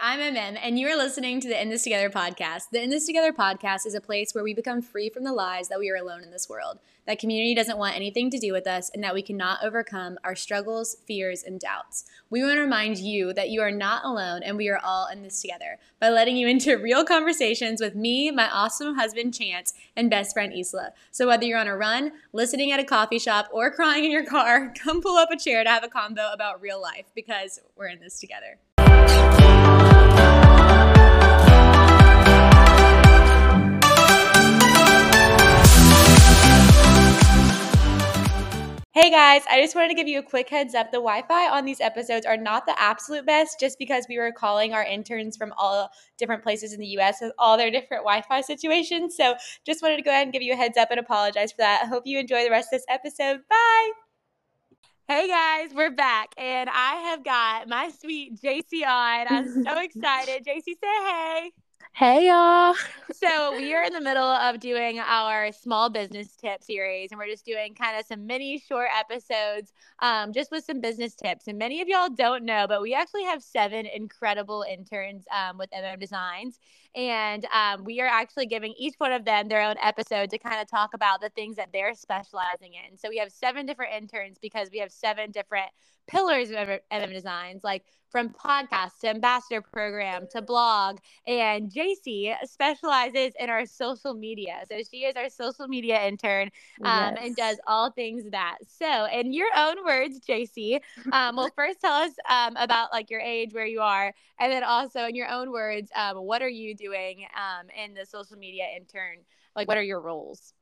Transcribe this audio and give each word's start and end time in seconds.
I'm 0.00 0.20
MM, 0.20 0.56
and 0.62 0.78
you 0.78 0.86
are 0.86 0.96
listening 0.96 1.40
to 1.40 1.48
the 1.48 1.60
In 1.60 1.70
This 1.70 1.82
Together 1.82 2.08
podcast. 2.08 2.70
The 2.70 2.80
In 2.80 2.90
This 2.90 3.04
Together 3.04 3.32
podcast 3.32 3.84
is 3.84 3.94
a 3.94 4.00
place 4.00 4.32
where 4.32 4.44
we 4.44 4.54
become 4.54 4.80
free 4.80 5.10
from 5.10 5.24
the 5.24 5.32
lies 5.32 5.68
that 5.68 5.80
we 5.80 5.90
are 5.90 5.96
alone 5.96 6.22
in 6.22 6.30
this 6.30 6.48
world, 6.48 6.78
that 7.06 7.18
community 7.18 7.52
doesn't 7.52 7.78
want 7.78 7.96
anything 7.96 8.30
to 8.30 8.38
do 8.38 8.52
with 8.52 8.68
us, 8.68 8.90
and 8.94 9.02
that 9.02 9.12
we 9.12 9.22
cannot 9.22 9.64
overcome 9.64 10.16
our 10.22 10.36
struggles, 10.36 10.98
fears, 11.08 11.42
and 11.42 11.58
doubts. 11.58 12.04
We 12.30 12.44
want 12.44 12.54
to 12.54 12.60
remind 12.60 12.98
you 12.98 13.32
that 13.32 13.50
you 13.50 13.60
are 13.60 13.72
not 13.72 14.04
alone 14.04 14.44
and 14.44 14.56
we 14.56 14.68
are 14.68 14.78
all 14.78 15.08
in 15.08 15.22
this 15.22 15.42
together 15.42 15.78
by 15.98 16.10
letting 16.10 16.36
you 16.36 16.46
into 16.46 16.78
real 16.82 17.04
conversations 17.04 17.80
with 17.80 17.96
me, 17.96 18.30
my 18.30 18.48
awesome 18.48 18.94
husband, 18.94 19.34
Chance, 19.34 19.72
and 19.96 20.08
best 20.08 20.32
friend, 20.32 20.52
Isla. 20.52 20.92
So 21.10 21.26
whether 21.26 21.44
you're 21.44 21.58
on 21.58 21.66
a 21.66 21.76
run, 21.76 22.12
listening 22.32 22.70
at 22.70 22.78
a 22.78 22.84
coffee 22.84 23.18
shop, 23.18 23.48
or 23.52 23.72
crying 23.72 24.04
in 24.04 24.12
your 24.12 24.26
car, 24.26 24.72
come 24.80 25.02
pull 25.02 25.16
up 25.16 25.32
a 25.32 25.36
chair 25.36 25.64
to 25.64 25.70
have 25.70 25.82
a 25.82 25.88
combo 25.88 26.32
about 26.32 26.62
real 26.62 26.80
life 26.80 27.06
because 27.16 27.58
we're 27.76 27.88
in 27.88 27.98
this 27.98 28.20
together. 28.20 28.58
Hey 39.00 39.10
guys, 39.10 39.42
I 39.48 39.62
just 39.62 39.76
wanted 39.76 39.90
to 39.90 39.94
give 39.94 40.08
you 40.08 40.18
a 40.18 40.24
quick 40.24 40.48
heads 40.48 40.74
up. 40.74 40.90
The 40.90 40.96
Wi 40.96 41.22
Fi 41.28 41.48
on 41.56 41.64
these 41.64 41.80
episodes 41.80 42.26
are 42.26 42.36
not 42.36 42.66
the 42.66 42.74
absolute 42.82 43.24
best 43.24 43.60
just 43.60 43.78
because 43.78 44.06
we 44.08 44.18
were 44.18 44.32
calling 44.32 44.74
our 44.74 44.82
interns 44.82 45.36
from 45.36 45.54
all 45.56 45.88
different 46.18 46.42
places 46.42 46.72
in 46.72 46.80
the 46.80 46.88
US 46.98 47.18
with 47.20 47.30
all 47.38 47.56
their 47.56 47.70
different 47.70 48.02
Wi 48.02 48.22
Fi 48.22 48.40
situations. 48.40 49.14
So 49.16 49.36
just 49.64 49.82
wanted 49.82 49.98
to 49.98 50.02
go 50.02 50.10
ahead 50.10 50.24
and 50.24 50.32
give 50.32 50.42
you 50.42 50.52
a 50.52 50.56
heads 50.56 50.76
up 50.76 50.90
and 50.90 50.98
apologize 50.98 51.52
for 51.52 51.58
that. 51.58 51.82
I 51.84 51.86
hope 51.86 52.08
you 52.08 52.18
enjoy 52.18 52.42
the 52.42 52.50
rest 52.50 52.72
of 52.72 52.80
this 52.80 52.86
episode. 52.88 53.42
Bye. 53.48 53.90
Hey 55.06 55.28
guys, 55.28 55.70
we're 55.72 55.94
back 55.94 56.34
and 56.36 56.68
I 56.68 56.96
have 56.96 57.22
got 57.22 57.68
my 57.68 57.92
sweet 58.00 58.42
Jacy 58.42 58.84
on. 58.84 59.26
I'm 59.30 59.62
so 59.62 59.78
excited. 59.80 60.44
Jacy, 60.44 60.72
say 60.72 61.04
hey. 61.06 61.52
Hey 61.98 62.28
y'all. 62.28 62.74
so 63.12 63.56
we 63.56 63.74
are 63.74 63.82
in 63.82 63.92
the 63.92 64.00
middle 64.00 64.22
of 64.22 64.60
doing 64.60 65.00
our 65.00 65.50
small 65.50 65.90
business 65.90 66.36
tip 66.36 66.62
series 66.62 67.10
and 67.10 67.18
we're 67.18 67.26
just 67.26 67.44
doing 67.44 67.74
kind 67.74 67.98
of 67.98 68.06
some 68.06 68.26
mini 68.26 68.58
short 68.60 68.88
episodes 68.96 69.72
um, 69.98 70.32
just 70.32 70.50
with 70.52 70.64
some 70.64 70.80
business 70.80 71.14
tips. 71.16 71.48
And 71.48 71.58
many 71.58 71.80
of 71.82 71.88
y'all 71.88 72.08
don't 72.08 72.44
know, 72.44 72.66
but 72.68 72.82
we 72.82 72.94
actually 72.94 73.24
have 73.24 73.42
seven 73.42 73.86
incredible 73.86 74.64
interns 74.70 75.24
um, 75.36 75.58
with 75.58 75.70
MM 75.70 75.98
Designs. 75.98 76.60
And 76.94 77.46
um, 77.52 77.84
we 77.84 78.00
are 78.00 78.06
actually 78.06 78.46
giving 78.46 78.74
each 78.76 78.94
one 78.98 79.12
of 79.12 79.24
them 79.24 79.48
their 79.48 79.62
own 79.62 79.76
episode 79.82 80.30
to 80.30 80.38
kind 80.38 80.60
of 80.60 80.68
talk 80.68 80.94
about 80.94 81.20
the 81.20 81.28
things 81.30 81.56
that 81.56 81.68
they're 81.72 81.94
specializing 81.94 82.72
in. 82.74 82.96
So 82.98 83.08
we 83.08 83.18
have 83.18 83.30
seven 83.30 83.66
different 83.66 83.94
interns 83.94 84.38
because 84.40 84.68
we 84.72 84.78
have 84.78 84.90
seven 84.90 85.30
different 85.30 85.70
pillars 86.08 86.50
of 86.50 86.68
MM 86.90 87.12
Designs, 87.12 87.62
like 87.62 87.84
from 88.10 88.30
podcast 88.30 88.98
to 89.00 89.08
ambassador 89.08 89.60
program 89.60 90.26
to 90.32 90.42
blog. 90.42 90.98
And 91.26 91.70
Jacy 91.70 92.34
specializes 92.44 93.32
in 93.38 93.50
our 93.50 93.66
social 93.66 94.14
media. 94.14 94.62
So 94.70 94.78
she 94.90 95.04
is 95.04 95.14
our 95.16 95.28
social 95.28 95.68
media 95.68 96.02
intern 96.06 96.50
um, 96.84 97.14
yes. 97.14 97.18
and 97.22 97.36
does 97.36 97.56
all 97.66 97.90
things 97.90 98.24
that. 98.30 98.56
So, 98.66 99.06
in 99.06 99.32
your 99.32 99.48
own 99.56 99.84
words, 99.84 100.20
Jacy, 100.20 100.80
um, 101.12 101.36
well, 101.36 101.50
first 101.54 101.80
tell 101.80 101.92
us 101.92 102.12
um, 102.28 102.56
about 102.56 102.92
like 102.92 103.10
your 103.10 103.20
age, 103.20 103.52
where 103.52 103.66
you 103.66 103.80
are, 103.80 104.14
and 104.40 104.52
then 104.52 104.64
also 104.64 105.04
in 105.04 105.14
your 105.14 105.28
own 105.28 105.50
words, 105.50 105.90
um, 105.94 106.16
what 106.18 106.42
are 106.42 106.48
you 106.48 106.74
doing 106.78 107.26
um, 107.36 107.66
in 107.84 107.94
the 107.94 108.06
social 108.06 108.38
media 108.38 108.64
intern? 108.76 109.18
Like, 109.54 109.68
what 109.68 109.76
are 109.76 109.82
your 109.82 110.00
roles? 110.00 110.54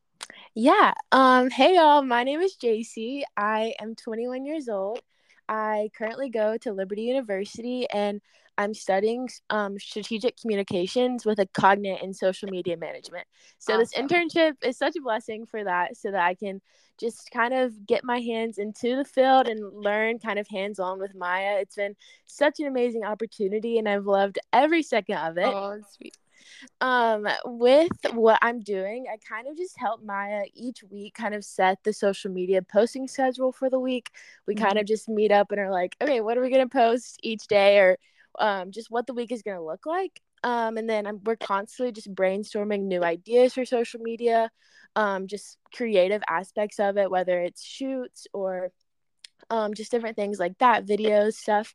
Yeah. 0.55 0.93
Um, 1.13 1.51
hey 1.51 1.77
y'all, 1.77 2.03
my 2.03 2.25
name 2.25 2.41
is 2.41 2.57
Jacy. 2.57 3.25
I 3.37 3.75
am 3.81 3.95
21 3.95 4.45
years 4.45 4.69
old. 4.69 5.01
I 5.49 5.91
currently 5.97 6.31
go 6.31 6.57
to 6.59 6.73
Liberty 6.73 7.03
University 7.03 7.87
and 7.91 8.21
I'm 8.59 8.75
studying 8.75 9.29
um, 9.51 9.79
strategic 9.79 10.41
communications 10.41 11.25
with 11.25 11.39
a 11.39 11.47
cognate 11.47 12.03
in 12.03 12.15
social 12.15 12.49
media 12.49 12.77
management. 12.77 13.27
So, 13.59 13.75
awesome. 13.75 13.81
this 13.81 13.95
internship 13.95 14.55
is 14.63 14.77
such 14.77 14.97
a 14.97 15.03
blessing 15.03 15.47
for 15.47 15.65
that, 15.65 15.97
so 15.97 16.11
that 16.11 16.23
I 16.23 16.35
can 16.35 16.61
just 16.99 17.31
kind 17.31 17.53
of 17.53 17.87
get 17.87 18.05
my 18.05 18.21
hands 18.21 18.59
into 18.59 18.97
the 18.97 19.05
field 19.05 19.49
and 19.49 19.63
learn 19.75 20.19
kind 20.19 20.39
of 20.39 20.49
hands 20.49 20.79
on 20.79 20.99
with 20.99 21.15
Maia. 21.15 21.59
It's 21.61 21.77
been 21.77 21.95
such 22.25 22.61
an 22.61 22.67
amazing 22.67 23.05
opportunity, 23.05 23.79
and 23.79 23.89
I've 23.89 24.07
loved 24.07 24.39
every 24.53 24.83
second 24.83 25.19
of 25.19 25.39
it. 25.39 25.47
Oh, 25.47 25.79
sweet 25.97 26.17
um 26.81 27.27
with 27.45 27.91
what 28.13 28.39
i'm 28.43 28.61
doing 28.61 29.07
i 29.13 29.17
kind 29.29 29.47
of 29.47 29.57
just 29.57 29.79
help 29.79 30.03
maia 30.03 30.45
each 30.55 30.83
week 30.91 31.15
kind 31.15 31.35
of 31.35 31.45
set 31.45 31.79
the 31.85 31.93
social 31.93 32.31
media 32.31 32.63
posting 32.63 33.09
schedule 33.09 33.53
for 33.53 33.71
the 33.71 33.79
week 33.79 34.11
we 34.47 34.55
mm-hmm. 34.55 34.65
kind 34.65 34.79
of 34.79 34.87
just 34.87 35.09
meet 35.09 35.33
up 35.33 35.51
and 35.51 35.61
are 35.61 35.71
like 35.71 35.97
okay 36.01 36.21
what 36.21 36.37
are 36.37 36.43
we 36.43 36.51
going 36.51 36.67
to 36.67 36.73
post 36.73 37.19
each 37.23 37.47
day 37.47 37.79
or 37.79 37.97
um, 38.39 38.71
just 38.71 38.91
what 38.91 39.07
the 39.07 39.15
week 39.15 39.33
is 39.33 39.43
going 39.43 39.57
to 39.57 39.63
look 39.65 39.87
like 39.87 40.21
um, 40.45 40.77
and 40.77 40.89
then 40.89 41.07
I'm, 41.07 41.21
we're 41.25 41.37
constantly 41.37 41.93
just 41.93 42.15
brainstorming 42.15 42.83
new 42.83 43.03
ideas 43.03 43.55
for 43.55 43.65
social 43.65 44.01
media 44.01 44.51
um, 44.95 45.27
just 45.27 45.59
creative 45.75 46.23
aspects 46.29 46.79
of 46.79 46.97
it 46.97 47.11
whether 47.11 47.41
it's 47.41 47.65
shoots 47.65 48.27
or 48.33 48.71
um, 49.51 49.75
just 49.75 49.91
different 49.91 50.17
things 50.17 50.39
like 50.39 50.59
that 50.59 50.87
videos 50.87 51.35
stuff 51.35 51.75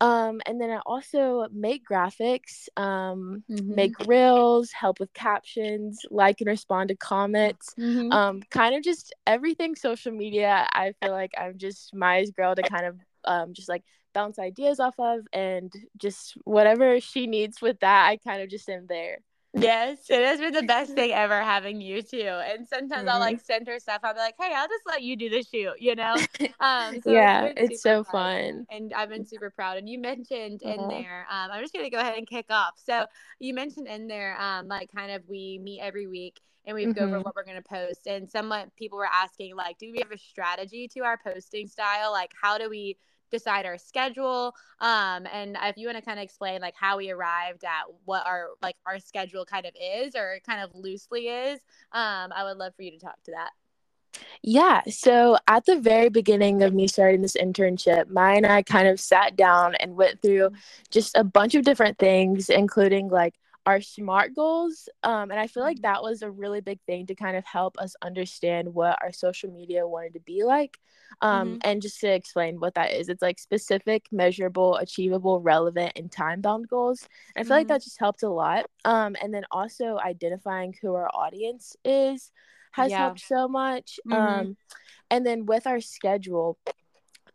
um, 0.00 0.40
and 0.44 0.60
then 0.60 0.70
I 0.70 0.80
also 0.84 1.46
make 1.52 1.82
graphics, 1.90 2.68
um, 2.76 3.42
mm-hmm. 3.50 3.74
make 3.74 3.98
reels, 4.06 4.70
help 4.70 5.00
with 5.00 5.12
captions, 5.14 6.00
like 6.10 6.40
and 6.40 6.48
respond 6.48 6.88
to 6.88 6.96
comments, 6.96 7.72
mm-hmm. 7.78 8.12
um, 8.12 8.42
kind 8.50 8.74
of 8.74 8.82
just 8.82 9.14
everything 9.26 9.74
social 9.74 10.12
media. 10.12 10.66
I 10.70 10.92
feel 11.02 11.12
like 11.12 11.32
I'm 11.38 11.56
just 11.56 11.94
Maia's 11.94 12.30
girl 12.30 12.54
to 12.54 12.62
kind 12.62 12.86
of 12.86 12.98
um, 13.24 13.54
just 13.54 13.70
like 13.70 13.84
bounce 14.16 14.38
ideas 14.38 14.80
off 14.80 14.94
of 14.98 15.28
and 15.30 15.70
just 15.98 16.38
whatever 16.44 17.00
she 17.00 17.26
needs 17.26 17.60
with 17.60 17.80
that, 17.80 18.06
I 18.06 18.16
kind 18.16 18.40
of 18.40 18.48
just 18.48 18.66
am 18.70 18.86
there. 18.88 19.18
Yes, 19.52 19.98
it 20.08 20.24
has 20.24 20.40
been 20.40 20.54
the 20.54 20.62
best 20.74 20.94
thing 20.94 21.12
ever 21.12 21.42
having 21.42 21.82
you 21.82 22.00
too. 22.00 22.18
And 22.22 22.66
sometimes 22.66 23.00
mm-hmm. 23.00 23.08
I'll 23.10 23.20
like 23.20 23.40
send 23.40 23.68
her 23.68 23.78
stuff. 23.78 24.00
I'll 24.02 24.14
be 24.14 24.20
like, 24.20 24.34
"Hey, 24.40 24.52
I'll 24.54 24.68
just 24.68 24.84
let 24.86 25.02
you 25.02 25.16
do 25.16 25.28
the 25.28 25.42
shoot," 25.42 25.74
you 25.78 25.94
know. 25.94 26.16
Um, 26.58 27.00
so 27.02 27.10
yeah, 27.10 27.44
it's, 27.44 27.72
it's 27.72 27.82
so 27.82 28.02
fun, 28.02 28.66
and 28.70 28.92
I've 28.94 29.10
been 29.10 29.26
super 29.26 29.50
proud. 29.50 29.76
And 29.76 29.88
you 29.88 29.98
mentioned 29.98 30.62
in 30.62 30.80
uh-huh. 30.80 30.88
there, 30.88 31.26
um, 31.30 31.50
I'm 31.52 31.62
just 31.62 31.74
gonna 31.74 31.90
go 31.90 31.98
ahead 31.98 32.16
and 32.16 32.26
kick 32.26 32.46
off. 32.48 32.74
So 32.82 33.06
you 33.38 33.52
mentioned 33.52 33.86
in 33.86 34.08
there, 34.08 34.40
um, 34.40 34.66
like 34.66 34.90
kind 34.94 35.12
of 35.12 35.22
we 35.28 35.60
meet 35.62 35.80
every 35.80 36.06
week 36.06 36.40
and 36.64 36.74
we 36.74 36.84
mm-hmm. 36.84 36.92
go 36.92 37.02
over 37.02 37.16
mm-hmm. 37.16 37.22
what 37.22 37.36
we're 37.36 37.44
gonna 37.44 37.62
post. 37.62 38.06
And 38.06 38.30
somewhat 38.30 38.74
people 38.76 38.98
were 38.98 39.08
asking, 39.12 39.54
like, 39.54 39.78
do 39.78 39.92
we 39.92 39.98
have 39.98 40.12
a 40.12 40.18
strategy 40.18 40.88
to 40.94 41.00
our 41.00 41.18
posting 41.22 41.68
style? 41.68 42.10
Like, 42.10 42.32
how 42.40 42.56
do 42.58 42.70
we 42.70 42.96
decide 43.30 43.66
our 43.66 43.78
schedule 43.78 44.54
um 44.80 45.26
and 45.32 45.56
if 45.62 45.76
you 45.76 45.86
want 45.86 45.98
to 45.98 46.04
kind 46.04 46.18
of 46.18 46.22
explain 46.22 46.60
like 46.60 46.74
how 46.78 46.96
we 46.96 47.10
arrived 47.10 47.64
at 47.64 47.84
what 48.04 48.26
our 48.26 48.48
like 48.62 48.76
our 48.86 48.98
schedule 48.98 49.44
kind 49.44 49.66
of 49.66 49.72
is 49.80 50.14
or 50.14 50.38
kind 50.46 50.62
of 50.62 50.70
loosely 50.74 51.28
is 51.28 51.60
um 51.92 52.32
i 52.34 52.44
would 52.44 52.56
love 52.56 52.74
for 52.76 52.82
you 52.82 52.90
to 52.90 52.98
talk 52.98 53.20
to 53.24 53.32
that 53.32 53.50
yeah. 54.42 54.82
So 54.88 55.36
at 55.46 55.66
the 55.66 55.80
very 55.80 56.08
beginning 56.08 56.62
of 56.62 56.72
me 56.72 56.88
starting 56.88 57.22
this 57.22 57.36
internship, 57.36 58.08
Maia 58.08 58.36
and 58.36 58.46
I 58.46 58.62
kind 58.62 58.88
of 58.88 59.00
sat 59.00 59.36
down 59.36 59.74
and 59.76 59.96
went 59.96 60.22
through 60.22 60.50
just 60.90 61.16
a 61.16 61.24
bunch 61.24 61.54
of 61.54 61.64
different 61.64 61.98
things, 61.98 62.48
including 62.48 63.08
like 63.08 63.34
our 63.66 63.80
SMART 63.80 64.34
goals. 64.34 64.88
Um, 65.02 65.30
and 65.30 65.40
I 65.40 65.48
feel 65.48 65.64
like 65.64 65.78
mm-hmm. 65.78 65.82
that 65.82 66.02
was 66.02 66.22
a 66.22 66.30
really 66.30 66.60
big 66.60 66.80
thing 66.86 67.06
to 67.06 67.14
kind 67.14 67.36
of 67.36 67.44
help 67.44 67.76
us 67.78 67.94
understand 68.00 68.72
what 68.72 68.98
our 69.02 69.12
social 69.12 69.52
media 69.52 69.86
wanted 69.86 70.14
to 70.14 70.20
be 70.20 70.44
like. 70.44 70.78
Um, 71.20 71.48
mm-hmm. 71.48 71.58
And 71.64 71.82
just 71.82 72.00
to 72.00 72.12
explain 72.12 72.60
what 72.60 72.74
that 72.74 72.92
is, 72.92 73.08
it's 73.08 73.22
like 73.22 73.38
specific, 73.38 74.06
measurable, 74.12 74.76
achievable, 74.76 75.40
relevant, 75.40 75.92
and 75.96 76.10
time 76.10 76.40
bound 76.40 76.68
goals. 76.68 77.08
And 77.34 77.40
I 77.40 77.42
feel 77.42 77.44
mm-hmm. 77.44 77.58
like 77.58 77.68
that 77.68 77.82
just 77.82 77.98
helped 77.98 78.22
a 78.22 78.30
lot. 78.30 78.66
Um, 78.84 79.16
and 79.20 79.34
then 79.34 79.44
also 79.50 79.98
identifying 79.98 80.74
who 80.80 80.94
our 80.94 81.10
audience 81.12 81.76
is 81.84 82.30
has 82.72 82.90
yeah. 82.90 82.98
helped 82.98 83.20
so 83.20 83.48
much. 83.48 83.98
Mm-hmm. 84.06 84.40
Um, 84.40 84.56
and 85.10 85.26
then 85.26 85.46
with 85.46 85.66
our 85.66 85.80
schedule, 85.80 86.58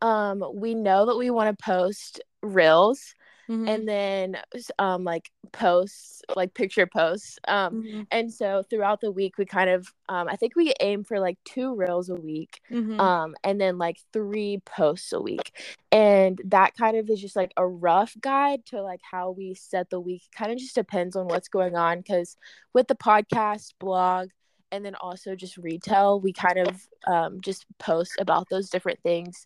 um, 0.02 0.44
we 0.54 0.76
know 0.76 1.08
that 1.08 1.18
we 1.18 1.30
want 1.30 1.58
to 1.58 1.64
post 1.64 2.22
reels 2.42 3.16
mm-hmm. 3.52 3.68
and 3.68 3.88
then 3.88 4.38
um 4.80 5.04
like 5.04 5.30
posts 5.52 6.22
like 6.36 6.54
picture 6.54 6.88
posts 6.88 7.38
um 7.48 7.84
mm-hmm. 7.84 8.02
and 8.12 8.32
so 8.34 8.64
throughout 8.70 9.02
the 9.02 9.12
week 9.12 9.38
we 9.38 9.46
kind 9.46 9.70
of 9.70 9.88
um 10.08 10.28
i 10.30 10.36
think 10.36 10.56
we 10.56 10.74
aim 10.80 11.04
for 11.04 11.20
like 11.20 11.38
two 11.44 11.76
reels 11.76 12.10
a 12.10 12.16
week 12.16 12.62
mm-hmm. 12.72 13.00
um 13.00 13.36
and 13.44 13.60
then 13.60 13.78
like 13.78 13.98
three 14.14 14.62
posts 14.66 15.12
a 15.12 15.20
week 15.20 15.52
and 15.92 16.42
that 16.46 16.76
kind 16.76 16.96
of 16.96 17.10
is 17.10 17.20
just 17.20 17.36
like 17.36 17.52
a 17.58 17.68
rough 17.68 18.16
guide 18.22 18.66
to 18.66 18.82
like 18.82 19.02
how 19.10 19.32
we 19.32 19.54
set 19.54 19.90
the 19.90 20.00
week 20.00 20.24
kind 20.36 20.52
of 20.52 20.58
just 20.58 20.76
depends 20.76 21.16
on 21.16 21.28
what's 21.28 21.50
going 21.50 21.76
on 21.76 21.98
because 21.98 22.38
with 22.74 22.88
the 22.88 22.96
podcast 22.96 23.74
blog 23.80 24.30
and 24.72 24.86
then 24.86 24.96
also 24.96 25.36
just 25.36 25.58
retail 25.58 26.20
we 26.20 26.34
kind 26.34 26.58
of 26.60 26.88
um, 27.08 27.42
just 27.42 27.66
post 27.78 28.14
about 28.20 28.48
those 28.50 28.70
different 28.70 29.00
things 29.04 29.44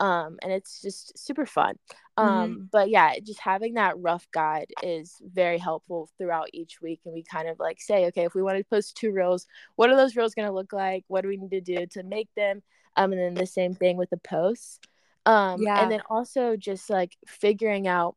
um, 0.00 0.38
and 0.42 0.52
it's 0.52 0.80
just 0.80 1.18
super 1.18 1.46
fun 1.46 1.74
mm-hmm. 2.18 2.28
um, 2.28 2.50
mm-hmm. 2.50 2.62
but 2.70 2.90
yeah 2.90 3.14
just 3.20 3.40
having 3.40 3.74
that 3.74 3.98
rough 3.98 4.26
guide 4.32 4.70
is 4.82 5.16
very 5.22 5.58
helpful 5.58 6.08
throughout 6.18 6.48
each 6.52 6.80
week 6.80 7.00
and 7.04 7.14
we 7.14 7.22
kind 7.22 7.48
of 7.48 7.58
like 7.58 7.80
say 7.80 8.06
okay 8.06 8.24
if 8.24 8.34
we 8.34 8.42
want 8.42 8.58
to 8.58 8.64
post 8.64 8.96
two 8.96 9.12
reels 9.12 9.46
what 9.76 9.90
are 9.90 9.96
those 9.96 10.16
reels 10.16 10.34
going 10.34 10.48
to 10.48 10.54
look 10.54 10.72
like 10.72 11.04
what 11.08 11.22
do 11.22 11.28
we 11.28 11.36
need 11.36 11.50
to 11.50 11.60
do 11.60 11.86
to 11.86 12.02
make 12.02 12.28
them 12.36 12.62
um, 12.96 13.12
and 13.12 13.20
then 13.20 13.34
the 13.34 13.46
same 13.46 13.74
thing 13.74 13.96
with 13.96 14.10
the 14.10 14.16
posts 14.18 14.80
um, 15.26 15.62
yeah. 15.62 15.82
and 15.82 15.92
then 15.92 16.00
also 16.08 16.56
just 16.56 16.88
like 16.88 17.16
figuring 17.26 17.86
out 17.86 18.16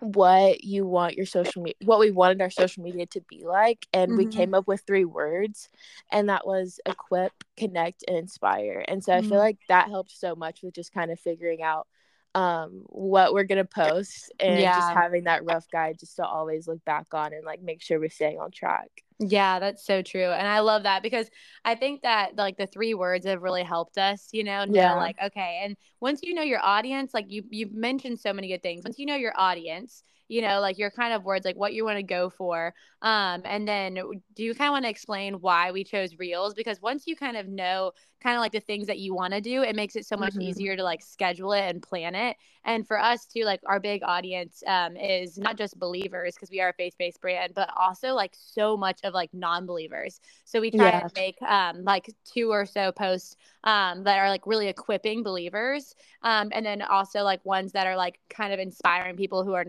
what 0.00 0.64
you 0.64 0.86
want 0.86 1.14
your 1.14 1.26
social 1.26 1.62
media 1.62 1.76
what 1.84 1.98
we 1.98 2.10
wanted 2.10 2.40
our 2.40 2.50
social 2.50 2.82
media 2.82 3.06
to 3.06 3.20
be 3.22 3.44
like 3.44 3.86
and 3.92 4.10
mm-hmm. 4.10 4.18
we 4.18 4.26
came 4.26 4.54
up 4.54 4.66
with 4.66 4.82
three 4.86 5.04
words 5.04 5.68
and 6.10 6.28
that 6.28 6.46
was 6.46 6.80
equip 6.86 7.32
connect 7.56 8.04
and 8.08 8.16
inspire 8.16 8.84
and 8.88 9.04
so 9.04 9.12
mm-hmm. 9.12 9.18
i 9.18 9.20
feel 9.22 9.30
mm-hmm. 9.32 9.38
like 9.38 9.58
that 9.68 9.88
helped 9.88 10.10
so 10.10 10.34
much 10.34 10.60
with 10.62 10.74
just 10.74 10.92
kind 10.92 11.10
of 11.10 11.20
figuring 11.20 11.62
out 11.62 11.86
um 12.34 12.82
what 12.86 13.34
we're 13.34 13.44
gonna 13.44 13.64
post 13.64 14.32
and 14.38 14.60
yeah. 14.60 14.78
just 14.78 14.92
having 14.92 15.24
that 15.24 15.44
rough 15.44 15.66
guide 15.70 15.98
just 15.98 16.16
to 16.16 16.24
always 16.24 16.68
look 16.68 16.84
back 16.84 17.06
on 17.12 17.32
and 17.32 17.44
like 17.44 17.62
make 17.62 17.82
sure 17.82 17.98
we're 17.98 18.08
staying 18.08 18.38
on 18.38 18.50
track 18.50 18.90
yeah 19.20 19.58
that's 19.58 19.84
so 19.84 20.00
true 20.00 20.30
and 20.30 20.48
i 20.48 20.60
love 20.60 20.84
that 20.84 21.02
because 21.02 21.30
i 21.66 21.74
think 21.74 22.00
that 22.00 22.36
like 22.36 22.56
the 22.56 22.66
three 22.66 22.94
words 22.94 23.26
have 23.26 23.42
really 23.42 23.62
helped 23.62 23.98
us 23.98 24.28
you 24.32 24.42
know 24.42 24.64
yeah. 24.70 24.94
like 24.94 25.16
okay 25.22 25.60
and 25.62 25.76
once 26.00 26.20
you 26.22 26.32
know 26.32 26.42
your 26.42 26.64
audience 26.64 27.12
like 27.12 27.26
you 27.28 27.44
you've 27.50 27.72
mentioned 27.72 28.18
so 28.18 28.32
many 28.32 28.48
good 28.48 28.62
things 28.62 28.82
once 28.82 28.98
you 28.98 29.04
know 29.04 29.16
your 29.16 29.34
audience 29.36 30.02
you 30.30 30.40
know 30.40 30.60
like 30.60 30.78
your 30.78 30.90
kind 30.90 31.12
of 31.12 31.24
words 31.24 31.44
like 31.44 31.56
what 31.56 31.74
you 31.74 31.84
want 31.84 31.96
to 31.96 32.04
go 32.04 32.30
for 32.30 32.72
um 33.02 33.42
and 33.44 33.66
then 33.66 33.94
do 34.34 34.44
you 34.44 34.54
kind 34.54 34.68
of 34.68 34.72
want 34.72 34.84
to 34.84 34.88
explain 34.88 35.34
why 35.34 35.72
we 35.72 35.82
chose 35.82 36.16
reels 36.18 36.54
because 36.54 36.80
once 36.80 37.06
you 37.06 37.16
kind 37.16 37.36
of 37.36 37.48
know 37.48 37.90
kind 38.22 38.36
of 38.36 38.40
like 38.40 38.52
the 38.52 38.60
things 38.60 38.86
that 38.86 38.98
you 38.98 39.14
want 39.14 39.32
to 39.32 39.40
do 39.40 39.62
it 39.62 39.74
makes 39.74 39.96
it 39.96 40.06
so 40.06 40.16
much 40.16 40.32
mm-hmm. 40.32 40.42
easier 40.42 40.76
to 40.76 40.84
like 40.84 41.02
schedule 41.02 41.52
it 41.52 41.62
and 41.62 41.82
plan 41.82 42.14
it 42.14 42.36
and 42.64 42.86
for 42.86 43.00
us 43.00 43.26
too 43.26 43.44
like 43.44 43.60
our 43.66 43.80
big 43.80 44.02
audience 44.04 44.62
um, 44.66 44.96
is 44.96 45.36
not 45.36 45.56
just 45.56 45.78
believers 45.78 46.34
because 46.34 46.50
we 46.50 46.60
are 46.60 46.68
a 46.68 46.74
faith-based 46.74 47.20
brand 47.20 47.52
but 47.54 47.68
also 47.76 48.12
like 48.12 48.32
so 48.38 48.76
much 48.76 49.00
of 49.02 49.14
like 49.14 49.30
non-believers 49.32 50.20
so 50.44 50.60
we 50.60 50.70
try 50.70 50.90
yeah. 50.90 51.00
to 51.00 51.10
make 51.16 51.40
um, 51.42 51.82
like 51.82 52.14
two 52.24 52.52
or 52.52 52.64
so 52.64 52.92
posts 52.92 53.36
um, 53.64 54.04
that 54.04 54.18
are 54.18 54.28
like 54.28 54.46
really 54.46 54.68
equipping 54.68 55.22
believers 55.22 55.94
um, 56.22 56.50
and 56.52 56.64
then 56.64 56.82
also 56.82 57.22
like 57.22 57.44
ones 57.44 57.72
that 57.72 57.86
are 57.86 57.96
like 57.96 58.18
kind 58.28 58.52
of 58.52 58.58
inspiring 58.58 59.16
people 59.16 59.44
who 59.44 59.54
are 59.54 59.64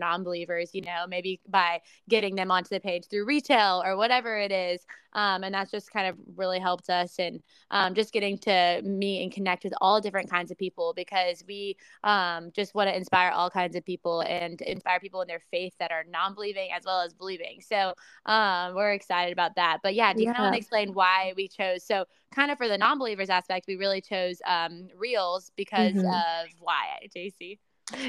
you 0.72 0.82
know 0.82 1.04
maybe 1.08 1.40
by 1.48 1.80
getting 2.08 2.34
them 2.34 2.50
onto 2.50 2.68
the 2.68 2.80
page 2.80 3.04
through 3.08 3.24
retail 3.24 3.82
or 3.84 3.96
whatever 3.96 4.38
it 4.38 4.52
is 4.52 4.84
um, 5.14 5.44
and 5.44 5.54
that's 5.54 5.70
just 5.70 5.90
kind 5.90 6.06
of 6.06 6.16
really 6.36 6.58
helped 6.58 6.88
us 6.88 7.18
and 7.18 7.42
um, 7.70 7.94
just 7.94 8.12
getting 8.12 8.38
to 8.38 8.80
meet 8.82 9.22
and 9.22 9.32
connect 9.32 9.64
with 9.64 9.74
all 9.80 10.00
different 10.00 10.30
kinds 10.30 10.50
of 10.50 10.58
people 10.58 10.92
because 10.94 11.44
we 11.46 11.76
um, 12.04 12.50
just 12.54 12.74
want 12.74 12.88
to 12.88 12.96
inspire 12.96 13.30
all 13.30 13.50
kinds 13.50 13.76
of 13.76 13.84
people 13.84 14.20
and 14.22 14.60
inspire 14.62 15.00
people 15.00 15.20
in 15.20 15.28
their 15.28 15.42
faith 15.50 15.74
that 15.78 15.90
are 15.90 16.04
non-believing 16.08 16.70
as 16.74 16.84
well 16.84 17.00
as 17.00 17.12
believing 17.12 17.60
so 17.60 17.94
um, 18.26 18.74
we're 18.74 18.92
excited 18.92 19.32
about 19.32 19.54
that 19.56 19.78
but 19.82 19.94
yeah 19.94 20.12
do 20.12 20.20
you 20.20 20.26
yeah. 20.26 20.32
kind 20.32 20.44
of 20.44 20.46
want 20.46 20.54
to 20.54 20.58
explain 20.58 20.92
why 20.94 21.32
we 21.36 21.48
chose 21.48 21.84
so 21.84 22.04
kind 22.34 22.50
of 22.50 22.58
for 22.58 22.68
the 22.68 22.78
non-believers 22.78 23.28
aspect 23.28 23.66
we 23.68 23.76
really 23.76 24.00
chose 24.00 24.40
um, 24.46 24.88
reels 24.96 25.52
because 25.56 25.92
mm-hmm. 25.92 26.06
of 26.06 26.48
why 26.58 26.98
jacy 27.12 27.58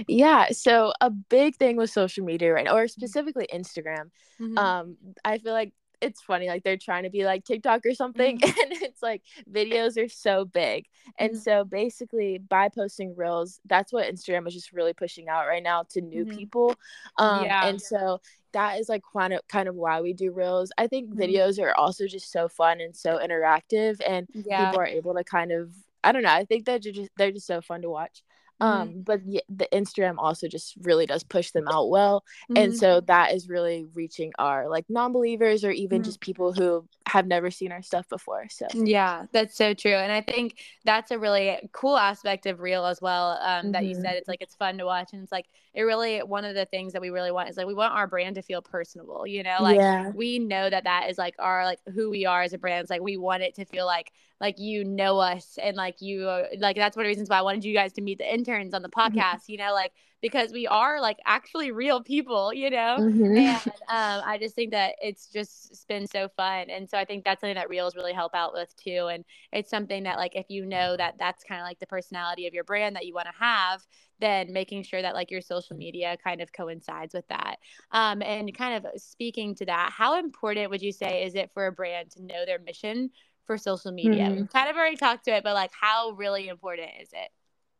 yeah 0.07 0.47
so 0.51 0.93
a 1.01 1.09
big 1.09 1.55
thing 1.55 1.75
with 1.75 1.89
social 1.89 2.23
media 2.23 2.53
right 2.53 2.65
now 2.65 2.75
or 2.75 2.87
specifically 2.87 3.47
instagram 3.53 4.09
mm-hmm. 4.39 4.57
um 4.57 4.97
i 5.25 5.37
feel 5.37 5.53
like 5.53 5.73
it's 6.03 6.21
funny 6.21 6.47
like 6.47 6.63
they're 6.63 6.77
trying 6.77 7.03
to 7.03 7.09
be 7.09 7.23
like 7.23 7.45
TikTok 7.45 7.85
or 7.85 7.93
something 7.93 8.37
mm-hmm. 8.39 8.59
and 8.59 8.81
it's 8.81 9.01
like 9.01 9.21
videos 9.49 10.03
are 10.03 10.09
so 10.09 10.45
big. 10.45 10.85
And 11.17 11.31
mm-hmm. 11.31 11.39
so 11.39 11.63
basically 11.63 12.37
by 12.37 12.69
posting 12.69 13.15
reels, 13.15 13.59
that's 13.65 13.93
what 13.93 14.13
Instagram 14.13 14.47
is 14.47 14.53
just 14.53 14.73
really 14.73 14.93
pushing 14.93 15.29
out 15.29 15.47
right 15.47 15.63
now 15.63 15.83
to 15.91 16.01
new 16.01 16.25
mm-hmm. 16.25 16.37
people. 16.37 16.75
Um 17.17 17.45
yeah. 17.45 17.67
and 17.67 17.81
so 17.81 18.19
that 18.51 18.79
is 18.79 18.89
like 18.89 19.01
kind 19.15 19.33
of 19.33 19.41
kind 19.47 19.67
of 19.67 19.75
why 19.75 20.01
we 20.01 20.13
do 20.13 20.31
reels. 20.31 20.71
I 20.77 20.87
think 20.87 21.09
mm-hmm. 21.09 21.21
videos 21.21 21.59
are 21.59 21.73
also 21.73 22.05
just 22.05 22.31
so 22.31 22.47
fun 22.47 22.81
and 22.81 22.95
so 22.95 23.17
interactive 23.17 23.97
and 24.05 24.27
yeah. 24.33 24.65
people 24.65 24.81
are 24.81 24.85
able 24.85 25.15
to 25.15 25.23
kind 25.23 25.51
of 25.51 25.73
I 26.03 26.11
don't 26.11 26.23
know, 26.23 26.29
I 26.29 26.43
think 26.43 26.65
that 26.65 26.81
just 26.81 27.09
they're 27.15 27.31
just 27.31 27.47
so 27.47 27.61
fun 27.61 27.81
to 27.83 27.89
watch. 27.89 28.23
Mm-hmm. 28.61 28.81
um 28.81 29.01
but 29.03 29.21
yeah, 29.25 29.41
the 29.49 29.67
instagram 29.73 30.15
also 30.17 30.47
just 30.47 30.75
really 30.81 31.05
does 31.05 31.23
push 31.23 31.51
them 31.51 31.67
out 31.67 31.89
well 31.89 32.23
mm-hmm. 32.49 32.57
and 32.57 32.77
so 32.77 33.01
that 33.01 33.33
is 33.33 33.49
really 33.49 33.85
reaching 33.95 34.31
our 34.37 34.69
like 34.69 34.85
non-believers 34.89 35.63
or 35.63 35.71
even 35.71 36.01
mm-hmm. 36.01 36.05
just 36.05 36.21
people 36.21 36.53
who 36.53 36.87
have 37.07 37.25
never 37.25 37.49
seen 37.49 37.71
our 37.71 37.81
stuff 37.81 38.07
before 38.09 38.45
so 38.49 38.67
yeah 38.73 39.25
that's 39.31 39.57
so 39.57 39.73
true 39.73 39.95
and 39.95 40.11
i 40.11 40.21
think 40.21 40.59
that's 40.85 41.09
a 41.09 41.17
really 41.17 41.57
cool 41.71 41.97
aspect 41.97 42.45
of 42.45 42.59
reel 42.59 42.85
as 42.85 43.01
well 43.01 43.39
um 43.41 43.71
that 43.71 43.85
you 43.85 43.95
mm-hmm. 43.95 44.03
said 44.03 44.15
it's 44.15 44.27
like 44.27 44.41
it's 44.41 44.55
fun 44.55 44.77
to 44.77 44.85
watch 44.85 45.09
and 45.13 45.23
it's 45.23 45.31
like 45.31 45.47
it 45.73 45.81
really 45.81 46.19
one 46.19 46.45
of 46.45 46.53
the 46.53 46.65
things 46.65 46.93
that 46.93 47.01
we 47.01 47.09
really 47.09 47.31
want 47.31 47.49
is 47.49 47.57
like 47.57 47.65
we 47.65 47.73
want 47.73 47.93
our 47.93 48.07
brand 48.07 48.35
to 48.35 48.41
feel 48.41 48.61
personable 48.61 49.25
you 49.25 49.41
know 49.41 49.57
like 49.59 49.77
yeah. 49.77 50.11
we 50.13 50.37
know 50.37 50.69
that 50.69 50.83
that 50.83 51.09
is 51.09 51.17
like 51.17 51.35
our 51.39 51.65
like 51.65 51.79
who 51.93 52.09
we 52.09 52.25
are 52.25 52.43
as 52.43 52.53
a 52.53 52.57
brand 52.57 52.81
it's 52.81 52.89
like 52.91 53.01
we 53.01 53.17
want 53.17 53.41
it 53.41 53.55
to 53.55 53.65
feel 53.65 53.85
like 53.85 54.11
like 54.43 54.59
you 54.59 54.83
know 54.83 55.19
us 55.19 55.57
and 55.63 55.77
like 55.77 56.01
you 56.01 56.25
like 56.59 56.75
that's 56.75 56.97
one 56.97 57.05
of 57.05 57.07
the 57.07 57.11
reasons 57.11 57.29
why 57.29 57.37
I 57.37 57.41
wanted 57.41 57.63
you 57.63 57.73
guys 57.73 57.93
to 57.93 58.01
meet 58.01 58.17
the 58.17 58.31
interns 58.31 58.73
on 58.73 58.81
the 58.81 58.89
mm-hmm. 58.95 59.17
podcast, 59.17 59.43
mm-hmm. 59.43 59.53
you 59.53 59.57
know, 59.57 59.71
like 59.73 59.93
because 60.21 60.51
we 60.51 60.67
are 60.67 60.99
like 60.99 61.17
actually 61.25 61.71
real 61.71 62.03
people, 62.03 62.53
you 62.53 62.69
know. 62.69 62.97
Mm-hmm. 62.99 63.37
And 63.37 63.67
um, 63.67 64.21
I 64.25 64.37
just 64.37 64.53
think 64.53 64.71
that 64.71 64.95
it's 65.01 65.27
just 65.27 65.87
been 65.87 66.07
so 66.07 66.27
fun, 66.35 66.69
and 66.69 66.89
so 66.89 66.97
I 66.97 67.05
think 67.05 67.23
that's 67.23 67.39
something 67.39 67.55
that 67.55 67.69
reels 67.69 67.95
really 67.95 68.11
help 68.11 68.35
out 68.35 68.51
with 68.53 68.75
too. 68.75 69.07
And 69.09 69.23
it's 69.53 69.69
something 69.69 70.03
that 70.03 70.17
like 70.17 70.35
if 70.35 70.47
you 70.49 70.65
know 70.65 70.97
that 70.97 71.15
that's 71.17 71.45
kind 71.45 71.61
of 71.61 71.65
like 71.65 71.79
the 71.79 71.87
personality 71.87 72.45
of 72.45 72.53
your 72.53 72.65
brand 72.65 72.97
that 72.97 73.05
you 73.05 73.13
want 73.13 73.27
to 73.27 73.43
have, 73.43 73.81
then 74.19 74.51
making 74.51 74.83
sure 74.83 75.01
that 75.01 75.13
like 75.13 75.31
your 75.31 75.41
social 75.41 75.77
media 75.77 76.17
kind 76.21 76.41
of 76.41 76.51
coincides 76.51 77.13
with 77.13 77.27
that. 77.29 77.59
Um, 77.91 78.21
and 78.21 78.53
kind 78.57 78.85
of 78.85 79.01
speaking 79.01 79.55
to 79.55 79.65
that, 79.67 79.93
how 79.95 80.19
important 80.19 80.69
would 80.69 80.81
you 80.81 80.91
say 80.91 81.23
is 81.23 81.33
it 81.33 81.49
for 81.53 81.67
a 81.67 81.71
brand 81.71 82.11
to 82.11 82.23
know 82.23 82.45
their 82.45 82.59
mission 82.59 83.09
for 83.45 83.57
social 83.57 83.91
media? 83.91 84.25
Mm-hmm. 84.25 84.35
We've 84.35 84.49
kind 84.51 84.69
of 84.69 84.75
already 84.75 84.97
talked 84.97 85.25
to 85.25 85.35
it, 85.35 85.43
but 85.43 85.53
like 85.53 85.71
how 85.79 86.11
really 86.11 86.47
important 86.47 86.89
is 87.01 87.09
it? 87.11 87.29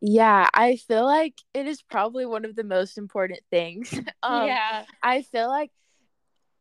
Yeah, 0.01 0.50
I 0.54 0.75
feel 0.75 1.06
like 1.06 1.36
it 1.54 1.65
is 1.65 1.81
probably 1.81 2.25
one 2.25 2.44
of 2.44 2.56
the 2.56 2.65
most 2.65 2.98
important 2.98 3.39
things. 3.50 3.94
um, 4.24 4.48
yeah. 4.48 4.83
I 5.01 5.21
feel 5.21 5.48
like 5.48 5.71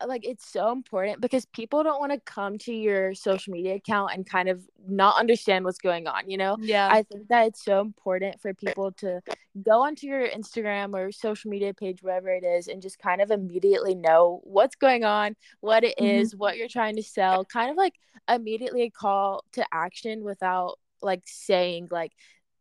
like 0.09 0.27
it's 0.27 0.51
so 0.51 0.73
important 0.73 1.21
because 1.21 1.45
people 1.47 1.83
don't 1.83 2.01
want 2.01 2.13
to 2.13 2.21
come 2.21 2.59
to 2.59 2.73
your 2.73 3.15
social 3.15 3.53
media 3.53 3.75
account 3.75 4.13
and 4.15 4.29
kind 4.29 4.49
of 4.49 4.63
not 4.89 5.19
understand 5.19 5.65
what's 5.65 5.79
going 5.79 6.07
on 6.07 6.29
you 6.29 6.37
know 6.37 6.57
yeah 6.61 6.89
i 6.91 7.03
think 7.03 7.29
that 7.29 7.47
it's 7.47 7.65
so 7.65 7.81
important 7.81 8.41
for 8.41 8.53
people 8.55 8.93
to 8.93 9.21
go 9.63 9.83
onto 9.83 10.07
your 10.07 10.27
instagram 10.29 10.95
or 10.95 11.13
social 11.13 11.51
media 11.51 11.73
page 11.73 12.03
wherever 12.03 12.29
it 12.29 12.45
is 12.45 12.69
and 12.69 12.83
just 12.83 12.99
kind 12.99 13.21
of 13.21 13.31
immediately 13.31 13.95
know 13.95 14.41
what's 14.45 14.77
going 14.77 15.05
on 15.05 15.37
what 15.61 15.85
it 15.85 15.95
mm-hmm. 15.99 16.21
is, 16.21 16.35
what 16.35 16.57
you're 16.57 16.69
trying 16.69 16.97
to 16.97 17.03
sell 17.03 17.45
kind 17.45 17.71
of 17.71 17.77
like 17.77 17.95
immediately 18.29 18.83
a 18.83 18.91
call 18.91 19.45
to 19.53 19.65
action 19.73 20.23
without 20.23 20.79
like 21.01 21.23
saying 21.27 21.89
like 21.91 22.13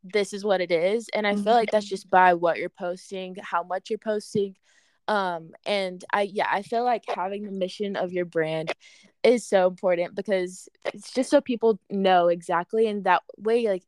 this 0.04 0.34
is 0.34 0.44
what 0.44 0.62
it 0.62 0.72
is 0.72 1.10
and 1.14 1.28
i 1.28 1.36
feel 1.36 1.54
like 1.54 1.70
that's 1.72 1.86
mm-hmm. 1.86 1.94
just 1.94 2.10
by 2.10 2.34
what 2.34 2.58
you're 2.58 2.70
posting 2.70 3.36
how 3.42 3.62
much 3.64 3.90
you're 3.90 4.00
posting 4.00 4.56
um 5.08 5.52
and 5.66 6.06
i 6.14 6.22
yeah 6.22 6.48
i 6.52 6.62
feel 6.62 6.84
like 6.84 7.04
having 7.08 7.44
the 7.44 7.52
mission 7.52 7.96
of 7.96 8.12
your 8.12 8.26
brand 8.26 8.72
is 9.24 9.46
so 9.46 9.68
important 9.68 10.16
because 10.16 10.68
it's 10.94 11.12
just 11.12 11.30
so 11.30 11.42
people 11.42 11.80
know 11.90 12.28
exactly 12.28 12.88
and 12.88 13.04
that 13.04 13.22
way 13.38 13.68
like 13.68 13.84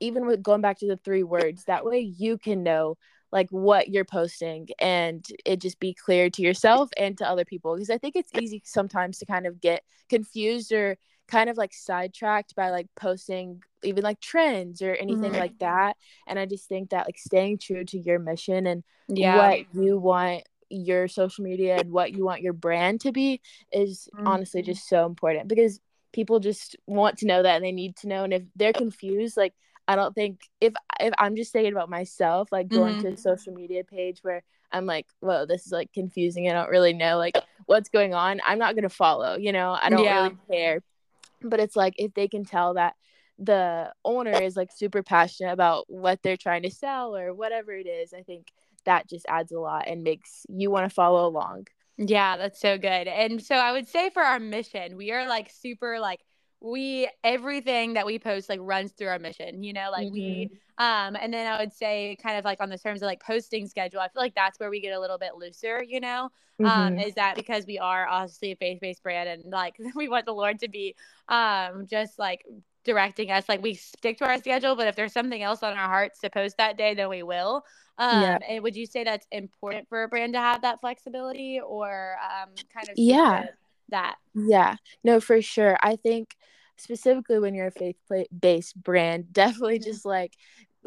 even 0.00 0.26
with 0.26 0.42
going 0.42 0.60
back 0.60 0.78
to 0.78 0.86
the 0.86 0.96
three 0.96 1.22
words 1.22 1.64
that 1.64 1.84
way 1.84 1.98
you 1.98 2.38
can 2.38 2.62
know 2.62 2.96
like 3.30 3.48
what 3.50 3.88
you're 3.88 4.04
posting 4.04 4.68
and 4.80 5.26
it 5.44 5.60
just 5.60 5.78
be 5.80 5.92
clear 5.92 6.30
to 6.30 6.42
yourself 6.42 6.88
and 6.96 7.18
to 7.18 7.28
other 7.28 7.44
people 7.44 7.74
because 7.74 7.90
i 7.90 7.98
think 7.98 8.16
it's 8.16 8.32
easy 8.40 8.62
sometimes 8.64 9.18
to 9.18 9.26
kind 9.26 9.46
of 9.46 9.60
get 9.60 9.82
confused 10.08 10.72
or 10.72 10.96
kind 11.28 11.50
of 11.50 11.58
like 11.58 11.74
sidetracked 11.74 12.54
by 12.56 12.70
like 12.70 12.86
posting 12.96 13.62
even 13.84 14.02
like 14.02 14.20
trends 14.20 14.80
or 14.80 14.94
anything 14.94 15.32
mm-hmm. 15.32 15.40
like 15.40 15.58
that 15.58 15.96
and 16.26 16.38
i 16.38 16.46
just 16.46 16.68
think 16.68 16.90
that 16.90 17.06
like 17.06 17.18
staying 17.18 17.58
true 17.58 17.84
to 17.84 17.98
your 17.98 18.18
mission 18.18 18.66
and 18.66 18.82
yeah. 19.08 19.36
what 19.36 19.66
you 19.74 19.98
want 19.98 20.42
your 20.70 21.08
social 21.08 21.44
media 21.44 21.76
and 21.76 21.90
what 21.90 22.12
you 22.12 22.24
want 22.24 22.42
your 22.42 22.52
brand 22.52 23.00
to 23.00 23.12
be 23.12 23.40
is 23.72 24.08
mm-hmm. 24.14 24.26
honestly 24.26 24.62
just 24.62 24.88
so 24.88 25.06
important 25.06 25.48
because 25.48 25.80
people 26.12 26.40
just 26.40 26.76
want 26.86 27.18
to 27.18 27.26
know 27.26 27.42
that 27.42 27.56
and 27.56 27.64
they 27.64 27.72
need 27.72 27.96
to 27.96 28.08
know 28.08 28.24
and 28.24 28.32
if 28.32 28.42
they're 28.56 28.72
confused 28.72 29.36
like 29.36 29.54
i 29.86 29.96
don't 29.96 30.14
think 30.14 30.40
if 30.60 30.72
if 31.00 31.12
i'm 31.18 31.36
just 31.36 31.52
thinking 31.52 31.72
about 31.72 31.90
myself 31.90 32.50
like 32.50 32.68
going 32.68 32.94
mm-hmm. 32.94 33.08
to 33.08 33.14
a 33.14 33.16
social 33.16 33.52
media 33.52 33.84
page 33.84 34.18
where 34.22 34.42
i'm 34.72 34.86
like 34.86 35.06
whoa 35.20 35.46
this 35.46 35.66
is 35.66 35.72
like 35.72 35.92
confusing 35.92 36.48
i 36.48 36.52
don't 36.52 36.70
really 36.70 36.92
know 36.92 37.18
like 37.18 37.36
what's 37.66 37.88
going 37.88 38.14
on 38.14 38.40
i'm 38.46 38.58
not 38.58 38.74
gonna 38.74 38.88
follow 38.88 39.36
you 39.36 39.52
know 39.52 39.76
i 39.80 39.88
don't 39.88 40.04
yeah. 40.04 40.22
really 40.22 40.36
care 40.50 40.82
but 41.42 41.60
it's 41.60 41.76
like 41.76 41.94
if 41.98 42.12
they 42.14 42.28
can 42.28 42.44
tell 42.44 42.74
that 42.74 42.94
the 43.38 43.92
owner 44.04 44.32
is 44.32 44.56
like 44.56 44.70
super 44.74 45.02
passionate 45.02 45.52
about 45.52 45.84
what 45.88 46.20
they're 46.22 46.36
trying 46.36 46.62
to 46.62 46.70
sell 46.70 47.14
or 47.14 47.32
whatever 47.32 47.72
it 47.72 47.86
is 47.86 48.12
i 48.12 48.22
think 48.22 48.48
that 48.88 49.06
just 49.06 49.26
adds 49.28 49.52
a 49.52 49.60
lot 49.60 49.86
and 49.86 50.02
makes 50.02 50.46
you 50.48 50.70
want 50.70 50.88
to 50.88 50.94
follow 50.94 51.26
along. 51.28 51.66
Yeah, 51.98 52.36
that's 52.36 52.58
so 52.58 52.78
good. 52.78 53.06
And 53.06 53.42
so 53.42 53.54
I 53.54 53.72
would 53.72 53.86
say 53.86 54.08
for 54.08 54.22
our 54.22 54.40
mission, 54.40 54.96
we 54.96 55.12
are 55.12 55.28
like 55.28 55.50
super 55.50 56.00
like 56.00 56.20
we 56.60 57.08
everything 57.22 57.94
that 57.94 58.06
we 58.06 58.18
post 58.18 58.48
like 58.48 58.60
runs 58.62 58.92
through 58.92 59.08
our 59.08 59.18
mission, 59.18 59.62
you 59.62 59.72
know, 59.72 59.90
like 59.92 60.06
mm-hmm. 60.06 60.14
we 60.14 60.50
um 60.78 61.16
and 61.20 61.32
then 61.32 61.46
I 61.46 61.60
would 61.60 61.72
say 61.72 62.16
kind 62.22 62.38
of 62.38 62.44
like 62.44 62.60
on 62.60 62.70
the 62.70 62.78
terms 62.78 63.02
of 63.02 63.06
like 63.06 63.22
posting 63.22 63.66
schedule, 63.68 64.00
I 64.00 64.08
feel 64.08 64.22
like 64.22 64.34
that's 64.34 64.58
where 64.58 64.70
we 64.70 64.80
get 64.80 64.96
a 64.96 65.00
little 65.00 65.18
bit 65.18 65.32
looser, 65.36 65.82
you 65.82 66.00
know. 66.00 66.30
Um, 66.60 66.66
mm-hmm. 66.66 66.80
Um 66.80 66.98
is 66.98 67.14
that 67.14 67.36
because 67.36 67.66
we 67.66 67.78
are 67.78 68.08
obviously 68.08 68.52
a 68.52 68.56
faith-based 68.56 69.02
brand 69.02 69.28
and 69.28 69.52
like 69.52 69.76
we 69.94 70.08
want 70.08 70.24
the 70.24 70.32
Lord 70.32 70.60
to 70.60 70.68
be 70.68 70.94
um 71.28 71.86
just 71.86 72.18
like 72.18 72.44
directing 72.88 73.30
us. 73.30 73.46
Like 73.48 73.62
we 73.62 73.74
stick 73.74 74.16
to 74.18 74.24
our 74.24 74.38
schedule, 74.38 74.74
but 74.74 74.88
if 74.88 74.96
there's 74.96 75.12
something 75.12 75.42
else 75.42 75.62
on 75.62 75.74
our 75.74 75.88
hearts 75.88 76.20
to 76.20 76.30
post 76.30 76.56
that 76.56 76.78
day, 76.78 76.94
then 76.94 77.10
we 77.10 77.22
will. 77.22 77.62
Um, 77.98 78.22
yeah. 78.22 78.38
And 78.48 78.62
would 78.62 78.74
you 78.74 78.86
say 78.86 79.04
that's 79.04 79.26
important 79.30 79.88
for 79.90 80.02
a 80.04 80.08
brand 80.08 80.32
to 80.32 80.40
have 80.40 80.62
that 80.62 80.80
flexibility 80.80 81.60
or 81.60 82.16
um, 82.24 82.48
kind 82.72 82.88
of 82.88 82.94
yeah 82.96 83.44
that? 83.90 84.16
Yeah, 84.34 84.76
no, 85.04 85.20
for 85.20 85.42
sure. 85.42 85.76
I 85.82 85.96
think 85.96 86.34
specifically 86.78 87.38
when 87.38 87.54
you're 87.54 87.66
a 87.66 87.70
faith 87.70 87.96
based 88.40 88.82
brand, 88.82 89.32
definitely 89.32 89.80
mm-hmm. 89.80 89.90
just 89.90 90.06
like 90.06 90.32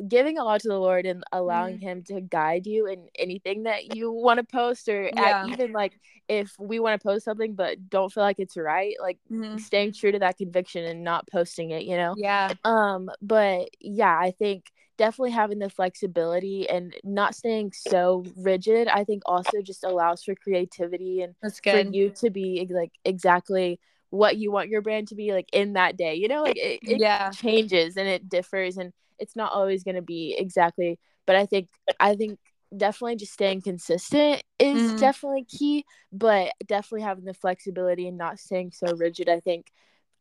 giving 0.07 0.38
a 0.38 0.43
lot 0.43 0.62
to 0.62 0.67
the 0.67 0.79
Lord 0.79 1.05
and 1.05 1.24
allowing 1.31 1.75
mm-hmm. 1.75 1.88
Him 1.88 2.03
to 2.03 2.21
guide 2.21 2.65
you 2.65 2.88
in 2.88 3.07
anything 3.17 3.63
that 3.63 3.95
you 3.95 4.12
want 4.12 4.38
to 4.38 4.43
post, 4.43 4.88
or 4.89 5.10
yeah. 5.13 5.48
even 5.48 5.71
like 5.71 5.93
if 6.27 6.53
we 6.60 6.79
want 6.79 7.00
to 7.00 7.05
post 7.05 7.25
something 7.25 7.55
but 7.55 7.89
don't 7.89 8.12
feel 8.12 8.24
like 8.24 8.39
it's 8.39 8.57
right, 8.57 8.95
like 9.01 9.17
mm-hmm. 9.31 9.57
staying 9.57 9.93
true 9.93 10.12
to 10.12 10.19
that 10.19 10.38
conviction 10.38 10.86
and 10.86 11.03
not 11.03 11.27
posting 11.29 11.71
it, 11.71 11.83
you 11.83 11.98
know? 11.98 12.15
Yeah. 12.17 12.53
Um, 12.63 13.10
but 13.21 13.69
yeah, 13.79 14.17
I 14.17 14.31
think 14.31 14.71
definitely 14.98 15.31
having 15.31 15.60
the 15.60 15.69
flexibility 15.69 16.69
and 16.69 16.95
not 17.03 17.36
staying 17.36 17.74
so 17.74 18.24
rigid, 18.38 18.88
I 18.88 19.03
think 19.03 19.24
also 19.25 19.62
just 19.62 19.83
allows 19.83 20.24
for 20.24 20.36
creativity 20.36 21.21
and 21.21 21.36
for 21.41 21.79
you 21.79 22.12
to 22.12 22.29
be 22.29 22.67
like 22.69 22.91
exactly 23.03 23.79
what 24.12 24.38
you 24.38 24.51
want 24.51 24.69
your 24.69 24.81
brand 24.81 25.07
to 25.07 25.15
be 25.15 25.33
like 25.33 25.50
in 25.53 25.74
that 25.74 25.98
day. 25.98 26.15
You 26.15 26.27
know, 26.27 26.43
like 26.43 26.57
it, 26.57 26.79
it 26.83 27.00
yeah. 27.00 27.31
changes 27.31 27.98
and 27.98 28.07
it 28.07 28.29
differs 28.29 28.77
and 28.77 28.93
it's 29.21 29.35
not 29.35 29.51
always 29.51 29.83
going 29.83 29.95
to 29.95 30.01
be 30.01 30.35
exactly 30.37 30.99
but 31.25 31.35
i 31.35 31.45
think 31.45 31.69
i 31.99 32.15
think 32.15 32.39
definitely 32.75 33.15
just 33.15 33.33
staying 33.33 33.61
consistent 33.61 34.41
is 34.59 34.81
mm-hmm. 34.81 34.97
definitely 34.97 35.43
key 35.43 35.85
but 36.11 36.51
definitely 36.67 37.01
having 37.01 37.25
the 37.25 37.33
flexibility 37.33 38.07
and 38.07 38.17
not 38.17 38.39
staying 38.39 38.71
so 38.71 38.95
rigid 38.95 39.29
i 39.29 39.39
think 39.39 39.71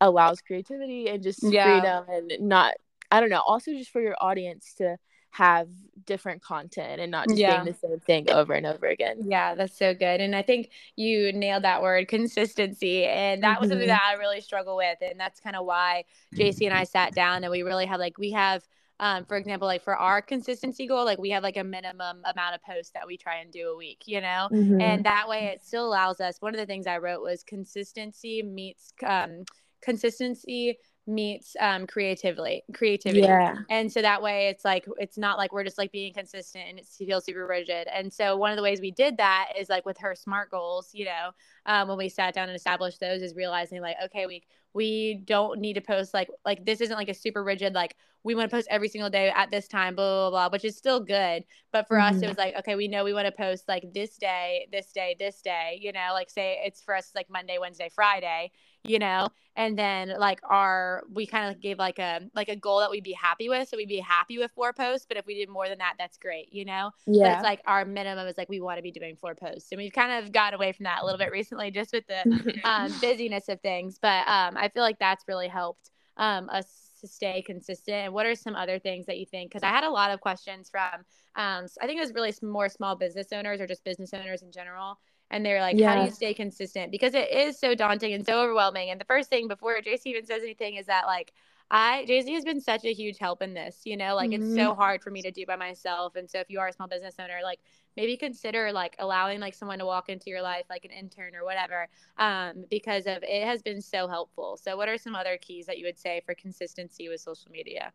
allows 0.01 0.41
creativity 0.41 1.09
and 1.09 1.23
just 1.23 1.43
yeah. 1.43 1.81
freedom 1.81 2.05
and 2.09 2.49
not 2.49 2.75
i 3.11 3.21
don't 3.21 3.31
know 3.31 3.43
also 3.47 3.73
just 3.73 3.91
for 3.91 4.01
your 4.01 4.17
audience 4.21 4.75
to 4.75 4.97
have 5.31 5.69
different 6.07 6.43
content 6.43 7.01
and 7.01 7.11
not 7.11 7.29
just 7.29 7.39
yeah. 7.39 7.63
being 7.63 7.73
the 7.73 7.89
same 7.89 8.01
thing 8.01 8.31
over 8.31 8.53
and 8.53 8.67
over 8.67 8.87
again. 8.87 9.19
Yeah, 9.27 9.55
that's 9.55 9.79
so 9.79 9.95
good. 9.95 10.21
And 10.21 10.35
I 10.35 10.43
think 10.43 10.71
you 10.97 11.33
nailed 11.33 11.65
that 11.65 11.83
word 11.83 12.09
consistency. 12.09 13.05
And 13.05 13.43
that 13.43 13.55
mm-hmm. 13.55 13.61
was 13.61 13.71
something 13.71 13.89
mm-hmm. 13.89 13.97
that 13.97 14.17
I 14.17 14.19
really 14.19 14.41
struggle 14.41 14.77
with. 14.77 14.99
And 15.01 15.19
that's 15.19 15.41
kind 15.41 15.57
of 15.57 15.65
why 15.65 16.05
Jacy 16.35 16.67
and 16.67 16.77
I 16.77 16.85
sat 16.85 17.15
down 17.15 17.45
and 17.45 17.51
we 17.51 17.63
really 17.63 17.87
had 17.87 18.01
like, 18.01 18.19
we 18.19 18.33
have 18.33 18.67
um, 19.01 19.25
for 19.25 19.39
example, 19.39 19.67
like 19.67 19.83
for 19.83 19.97
our 19.97 20.21
consistency 20.21 20.87
goal, 20.87 21.07
like 21.07 21.19
we 21.19 21.31
have 21.31 21.43
like 21.43 21.57
a 21.57 21.65
minimum 21.65 22.21
amount 22.25 22.55
of 22.55 22.63
posts 22.63 22.93
that 22.93 23.07
we 23.07 23.17
try 23.17 23.37
and 23.37 23.51
do 23.51 23.71
a 23.71 23.77
week, 23.77 24.03
you 24.05 24.21
know, 24.21 24.49
mm-hmm. 24.53 24.79
and 24.79 25.05
that 25.05 25.27
way 25.27 25.47
it 25.47 25.65
still 25.65 25.87
allows 25.87 26.21
us. 26.21 26.37
One 26.41 26.55
of 26.55 26.61
the 26.61 26.67
things 26.67 26.87
I 26.87 26.99
wrote 26.99 27.23
was 27.23 27.43
consistency 27.43 28.43
meets 28.43 28.93
um, 29.05 29.45
consistency 29.83 30.77
meets 31.07 31.57
um 31.61 31.87
creatively 31.87 32.63
creativity 32.75 33.23
yeah. 33.23 33.57
and 33.71 33.91
so 33.91 34.03
that 34.03 34.23
way 34.23 34.49
it's 34.49 34.65
like 34.65 34.87
it's 34.99 35.17
not 35.17 35.39
like 35.39 35.51
we're 35.51 35.65
just 35.65 35.79
like 35.79 35.91
being 35.91 36.13
consistent 36.13 36.65
and 36.69 36.79
it 36.79 36.87
feels 36.87 37.25
super 37.25 37.47
rigid 37.47 37.89
and 37.93 38.13
so 38.13 38.37
one 38.37 38.51
of 38.51 38.57
the 38.57 38.63
ways 38.63 38.81
we 38.81 38.91
did 38.91 39.17
that 39.17 39.49
is 39.59 39.69
like 39.71 39.85
with 39.87 39.97
her 39.99 40.15
smart 40.15 40.51
goals 40.51 40.91
you 40.93 41.07
know 41.07 41.31
um, 41.67 41.89
when 41.89 41.97
we 41.97 42.09
sat 42.09 42.35
down 42.35 42.49
and 42.49 42.55
established 42.55 43.01
those 43.01 43.23
is 43.23 43.35
realizing 43.35 43.81
like 43.81 43.97
okay 44.05 44.27
we 44.27 44.43
we 44.73 45.23
don't 45.25 45.59
need 45.59 45.75
to 45.75 45.81
post 45.81 46.15
like 46.15 46.29
like 46.45 46.65
this 46.65 46.81
isn't 46.81 46.97
like 46.97 47.09
a 47.09 47.15
super 47.15 47.43
rigid 47.43 47.75
like 47.75 47.97
we 48.23 48.35
want 48.35 48.51
to 48.51 48.55
post 48.55 48.69
every 48.71 48.89
single 48.89 49.11
day 49.11 49.31
at 49.35 49.51
this 49.51 49.69
time 49.69 49.95
blah 49.95 50.31
blah 50.31 50.31
blah 50.31 50.49
which 50.53 50.65
is 50.65 50.77
still 50.77 51.01
good 51.01 51.45
but 51.73 51.87
for 51.89 51.97
mm-hmm. 51.97 52.15
us 52.15 52.17
it 52.17 52.21
mm-hmm. 52.21 52.29
was 52.29 52.39
like 52.39 52.55
okay 52.57 52.75
we 52.75 52.89
know 52.89 53.05
we 53.05 53.15
want 53.15 53.27
to 53.27 53.33
post 53.33 53.69
like 53.69 53.85
this 53.95 54.17
day 54.17 54.67
this 54.73 54.93
day 54.93 55.17
this 55.19 55.41
day 55.43 55.79
you 55.81 55.93
know 55.93 56.11
like 56.13 56.31
say 56.31 56.61
it's 56.65 56.83
for 56.83 56.95
us 56.95 57.11
like 57.15 57.29
monday 57.31 57.59
wednesday 57.59 57.91
friday 57.95 58.51
you 58.85 58.99
know 58.99 59.29
and 59.57 59.79
then 59.79 60.15
like 60.19 60.41
our 60.49 61.03
we 61.13 61.27
kind 61.27 61.55
of 61.55 61.61
gave 61.61 61.79
like 61.79 61.99
a 61.99 62.21
like 62.35 62.49
a 62.49 62.57
goal 62.57 62.81
that 62.81 62.91
we'd 62.91 63.05
be 63.05 63.13
happy 63.13 63.49
with 63.49 63.69
so 63.69 63.77
we'd 63.77 63.89
be 63.89 63.99
happy 63.99 64.39
with 64.39 64.51
four 64.53 64.73
posts 64.73 65.07
but 65.07 65.17
if 65.17 65.27
we 65.27 65.35
did 65.35 65.49
more 65.49 65.69
than 65.69 65.79
that 65.79 65.95
that's 65.99 66.17
great 66.17 66.53
you 66.53 66.65
know 66.65 66.91
yeah 67.07 67.29
but 67.29 67.33
it's 67.35 67.45
like 67.45 67.61
our 67.67 67.85
minimum 67.85 68.27
is 68.27 68.39
like 68.39 68.49
we 68.49 68.61
want 68.61 68.79
to 68.79 68.83
be 68.83 68.91
doing 68.91 69.17
four 69.17 69.35
posts 69.35 69.71
and 69.73 69.79
we've 69.79 69.93
kind 69.93 70.25
of 70.25 70.33
got 70.33 70.55
away 70.55 70.73
from 70.73 70.85
that 70.85 71.03
a 71.03 71.05
little 71.05 71.19
bit 71.19 71.31
recently 71.31 71.71
just 71.71 71.93
with 71.93 72.05
the 72.07 72.61
um, 72.65 72.93
busyness 73.01 73.49
of 73.49 73.61
things 73.61 73.99
but 74.01 74.27
um, 74.27 74.57
i 74.57 74.69
feel 74.69 74.83
like 74.83 74.99
that's 74.99 75.25
really 75.29 75.49
helped 75.49 75.91
um, 76.17 76.49
us 76.51 76.90
to 77.01 77.09
stay 77.09 77.43
consistent 77.43 77.97
and 77.97 78.13
what 78.13 78.27
are 78.27 78.35
some 78.35 78.55
other 78.55 78.79
things 78.79 79.07
that 79.07 79.19
you 79.19 79.27
think 79.27 79.51
because 79.51 79.63
i 79.63 79.69
had 79.69 79.85
a 79.85 79.91
lot 79.91 80.11
of 80.11 80.21
questions 80.21 80.71
from 80.71 81.05
um, 81.37 81.67
i 81.81 81.87
think 81.87 81.99
it 81.99 82.01
was 82.01 82.15
really 82.15 82.33
more 82.43 82.69
small 82.69 82.95
business 82.97 83.29
owners 83.33 83.61
or 83.61 83.67
just 83.67 83.85
business 83.85 84.13
owners 84.15 84.43
in 84.43 84.53
general 84.53 84.99
and 85.31 85.47
they're 85.47 85.61
like, 85.61 85.79
yeah. 85.79 85.95
how 85.95 86.01
do 86.01 86.07
you 86.07 86.13
stay 86.13 86.35
consistent? 86.35 86.91
Because 86.91 87.15
it 87.15 87.31
is 87.31 87.59
so 87.59 87.75
daunting 87.75 88.13
and 88.13 88.27
so 88.27 88.43
overwhelming. 88.43 88.91
And 88.91 89.01
the 89.01 89.05
first 89.05 89.31
thing 89.31 89.47
before 89.49 89.81
Jacy 89.81 90.11
even 90.11 90.27
says 90.27 90.43
anything 90.43 90.75
is 90.75 90.87
that 90.87 91.07
like 91.07 91.33
I 91.71 92.05
Jacy 92.07 92.35
has 92.35 92.45
been 92.45 92.61
such 92.61 92.85
a 92.85 92.93
huge 92.93 93.19
help 93.19 93.43
in 93.43 93.55
this, 93.55 93.83
you 93.85 93.97
know, 93.97 94.17
like 94.17 94.31
mm-hmm. 94.31 94.43
it's 94.43 94.55
so 94.55 94.71
mm-hmm. 94.71 94.81
hard 94.81 95.03
for 95.03 95.11
me 95.11 95.23
to 95.23 95.31
do 95.31 95.47
by 95.47 95.55
myself. 95.55 96.17
And 96.17 96.29
so 96.29 96.41
if 96.41 96.51
you 96.51 96.59
are 96.59 96.69
a 96.69 96.73
small 96.73 96.89
business 96.89 97.15
owner, 97.21 97.39
like 97.45 97.61
maybe 97.97 98.17
consider 98.17 98.73
like 98.73 98.97
allowing 98.99 99.41
like 99.41 99.55
someone 99.55 99.79
to 99.79 99.87
walk 99.87 100.09
into 100.09 100.31
your 100.31 100.43
life, 100.43 100.65
like 100.71 100.85
an 100.85 100.91
intern 100.91 101.35
or 101.35 101.45
whatever, 101.45 101.89
um, 102.19 102.65
because 102.71 103.07
of 103.07 103.23
it 103.23 103.47
has 103.47 103.63
been 103.63 103.81
so 103.81 104.09
helpful. 104.09 104.59
So 104.61 104.77
what 104.77 104.89
are 104.89 104.99
some 104.99 105.15
other 105.15 105.39
keys 105.41 105.67
that 105.67 105.79
you 105.79 105.85
would 105.87 105.99
say 105.99 106.23
for 106.25 106.35
consistency 106.35 107.09
with 107.09 107.21
social 107.21 107.51
media? 107.51 107.93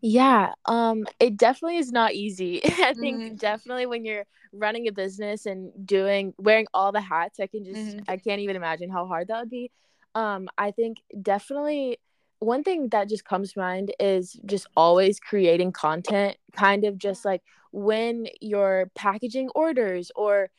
Yeah, 0.00 0.52
um, 0.66 1.04
it 1.20 1.36
definitely 1.36 1.78
is 1.78 1.92
not 1.92 2.14
easy. 2.14 2.60
I 2.64 2.94
think 2.94 3.20
mm-hmm. 3.20 3.34
definitely 3.36 3.86
when 3.86 4.04
you're 4.04 4.24
running 4.52 4.88
a 4.88 4.92
business 4.92 5.46
and 5.46 5.72
doing 5.86 6.34
wearing 6.38 6.66
all 6.72 6.92
the 6.92 7.00
hats, 7.00 7.40
I 7.40 7.46
can 7.46 7.64
just 7.64 7.76
mm-hmm. 7.76 8.04
I 8.08 8.16
can't 8.16 8.40
even 8.40 8.56
imagine 8.56 8.90
how 8.90 9.06
hard 9.06 9.28
that 9.28 9.40
would 9.40 9.50
be. 9.50 9.70
Um, 10.14 10.48
I 10.56 10.70
think 10.70 10.98
definitely 11.20 11.98
one 12.40 12.62
thing 12.62 12.88
that 12.90 13.08
just 13.08 13.24
comes 13.24 13.52
to 13.52 13.58
mind 13.58 13.92
is 13.98 14.38
just 14.46 14.66
always 14.76 15.18
creating 15.20 15.72
content, 15.72 16.36
kind 16.52 16.84
of 16.84 16.98
just 16.98 17.24
like 17.24 17.42
when 17.72 18.26
you're 18.40 18.90
packaging 18.94 19.50
orders 19.54 20.10
or 20.14 20.50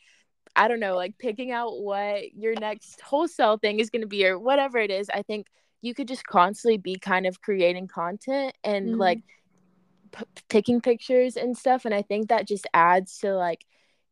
I 0.56 0.68
don't 0.68 0.80
know, 0.80 0.96
like 0.96 1.16
picking 1.18 1.52
out 1.52 1.80
what 1.80 2.34
your 2.34 2.54
next 2.54 3.00
wholesale 3.00 3.56
thing 3.56 3.78
is 3.78 3.88
going 3.88 4.02
to 4.02 4.08
be 4.08 4.26
or 4.26 4.38
whatever 4.38 4.78
it 4.78 4.90
is. 4.90 5.08
I 5.08 5.22
think 5.22 5.46
you 5.82 5.94
could 5.94 6.08
just 6.08 6.26
constantly 6.26 6.76
be 6.76 6.96
kind 6.96 7.26
of 7.26 7.40
creating 7.40 7.88
content 7.88 8.54
and 8.64 8.88
mm-hmm. 8.88 9.00
like 9.00 9.20
p- 10.12 10.24
taking 10.48 10.80
pictures 10.80 11.36
and 11.36 11.56
stuff 11.56 11.84
and 11.84 11.94
i 11.94 12.02
think 12.02 12.28
that 12.28 12.46
just 12.46 12.66
adds 12.74 13.18
to 13.18 13.34
like 13.34 13.64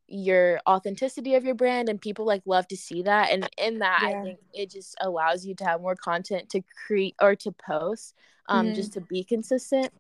your 0.09 0.61
authenticity 0.67 1.35
of 1.35 1.45
your 1.45 1.55
brand 1.55 1.89
and 1.89 2.01
people 2.01 2.25
like 2.25 2.43
love 2.47 2.67
to 2.67 2.77
see 2.77 3.03
that 3.03 3.31
and 3.31 3.49
in 3.59 3.79
that 3.79 4.01
yeah. 4.03 4.09
i 4.09 4.23
think 4.23 4.39
it 4.55 4.71
just 4.71 4.97
allows 5.03 5.45
you 5.45 5.55
to 5.55 5.65
have 5.65 5.83
more 5.83 5.95
content 5.95 6.49
to 6.49 6.63
create 6.87 7.15
or 7.21 7.37
to 7.37 7.53
post 7.53 8.15
um 8.49 8.67
mm-hmm. 8.67 8.75
just 8.75 8.95
to 8.95 9.03
be 9.03 9.23
consistent 9.23 9.91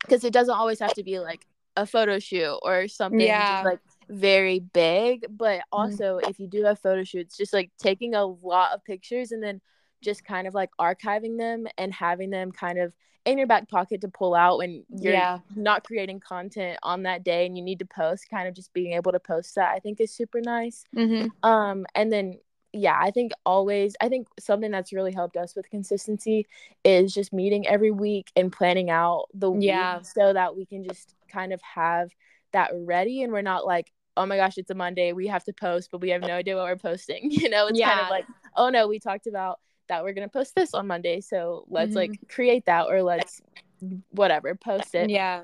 because 0.00 0.24
it 0.24 0.32
doesn't 0.32 0.54
always 0.54 0.80
have 0.80 0.94
to 0.94 1.02
be 1.02 1.18
like 1.18 1.46
a 1.76 1.86
photo 1.86 2.18
shoot 2.18 2.58
or 2.62 2.88
something 2.88 3.20
yeah. 3.20 3.56
just 3.56 3.66
like 3.66 3.80
very 4.08 4.58
big 4.58 5.26
but 5.30 5.58
mm-hmm. 5.58 5.78
also 5.78 6.16
mm-hmm. 6.16 6.30
if 6.30 6.40
you 6.40 6.46
do 6.46 6.64
have 6.64 6.78
photo 6.78 7.04
shoots 7.04 7.36
just 7.36 7.52
like 7.52 7.70
taking 7.78 8.14
a 8.14 8.24
lot 8.24 8.72
of 8.72 8.82
pictures 8.84 9.32
and 9.32 9.42
then 9.42 9.60
just 10.02 10.24
kind 10.24 10.46
of 10.46 10.54
like 10.54 10.70
archiving 10.80 11.38
them 11.38 11.66
and 11.78 11.92
having 11.92 12.30
them 12.30 12.52
kind 12.52 12.78
of 12.78 12.92
in 13.24 13.38
your 13.38 13.46
back 13.46 13.68
pocket 13.68 14.00
to 14.00 14.08
pull 14.08 14.34
out 14.34 14.58
when 14.58 14.84
you're 14.90 15.12
yeah. 15.12 15.38
not 15.54 15.84
creating 15.84 16.20
content 16.20 16.78
on 16.82 17.04
that 17.04 17.24
day 17.24 17.46
and 17.46 17.56
you 17.56 17.62
need 17.62 17.78
to 17.78 17.86
post 17.86 18.28
kind 18.28 18.48
of 18.48 18.54
just 18.54 18.72
being 18.72 18.92
able 18.94 19.12
to 19.12 19.20
post 19.20 19.54
that 19.54 19.70
i 19.70 19.78
think 19.78 20.00
is 20.00 20.12
super 20.12 20.40
nice 20.40 20.84
mm-hmm. 20.94 21.28
um 21.48 21.86
and 21.94 22.12
then 22.12 22.38
yeah 22.72 22.98
i 23.00 23.10
think 23.10 23.32
always 23.46 23.94
i 24.00 24.08
think 24.08 24.26
something 24.40 24.70
that's 24.70 24.92
really 24.92 25.12
helped 25.12 25.36
us 25.36 25.54
with 25.54 25.68
consistency 25.70 26.46
is 26.84 27.14
just 27.14 27.32
meeting 27.32 27.66
every 27.66 27.90
week 27.90 28.30
and 28.34 28.50
planning 28.50 28.90
out 28.90 29.26
the 29.34 29.52
yeah. 29.52 29.98
week 29.98 30.06
so 30.06 30.32
that 30.32 30.56
we 30.56 30.66
can 30.66 30.82
just 30.82 31.14
kind 31.30 31.52
of 31.52 31.60
have 31.62 32.10
that 32.52 32.70
ready 32.74 33.22
and 33.22 33.32
we're 33.32 33.42
not 33.42 33.64
like 33.64 33.92
oh 34.16 34.26
my 34.26 34.36
gosh 34.36 34.58
it's 34.58 34.70
a 34.70 34.74
monday 34.74 35.12
we 35.12 35.26
have 35.26 35.44
to 35.44 35.52
post 35.52 35.90
but 35.92 36.00
we 36.00 36.10
have 36.10 36.22
no 36.22 36.34
idea 36.34 36.56
what 36.56 36.64
we're 36.64 36.76
posting 36.76 37.30
you 37.30 37.48
know 37.48 37.66
it's 37.66 37.78
yeah. 37.78 37.90
kind 37.90 38.00
of 38.00 38.10
like 38.10 38.26
oh 38.56 38.68
no 38.68 38.88
we 38.88 38.98
talked 38.98 39.26
about 39.26 39.60
that 39.92 40.02
we're 40.02 40.14
gonna 40.14 40.28
post 40.28 40.54
this 40.54 40.72
on 40.72 40.86
Monday, 40.86 41.20
so 41.20 41.66
let's 41.68 41.90
mm-hmm. 41.90 41.98
like 41.98 42.28
create 42.28 42.64
that 42.64 42.86
or 42.88 43.02
let's 43.02 43.42
whatever 44.10 44.54
post 44.54 44.94
it. 44.94 45.10
Yeah. 45.10 45.42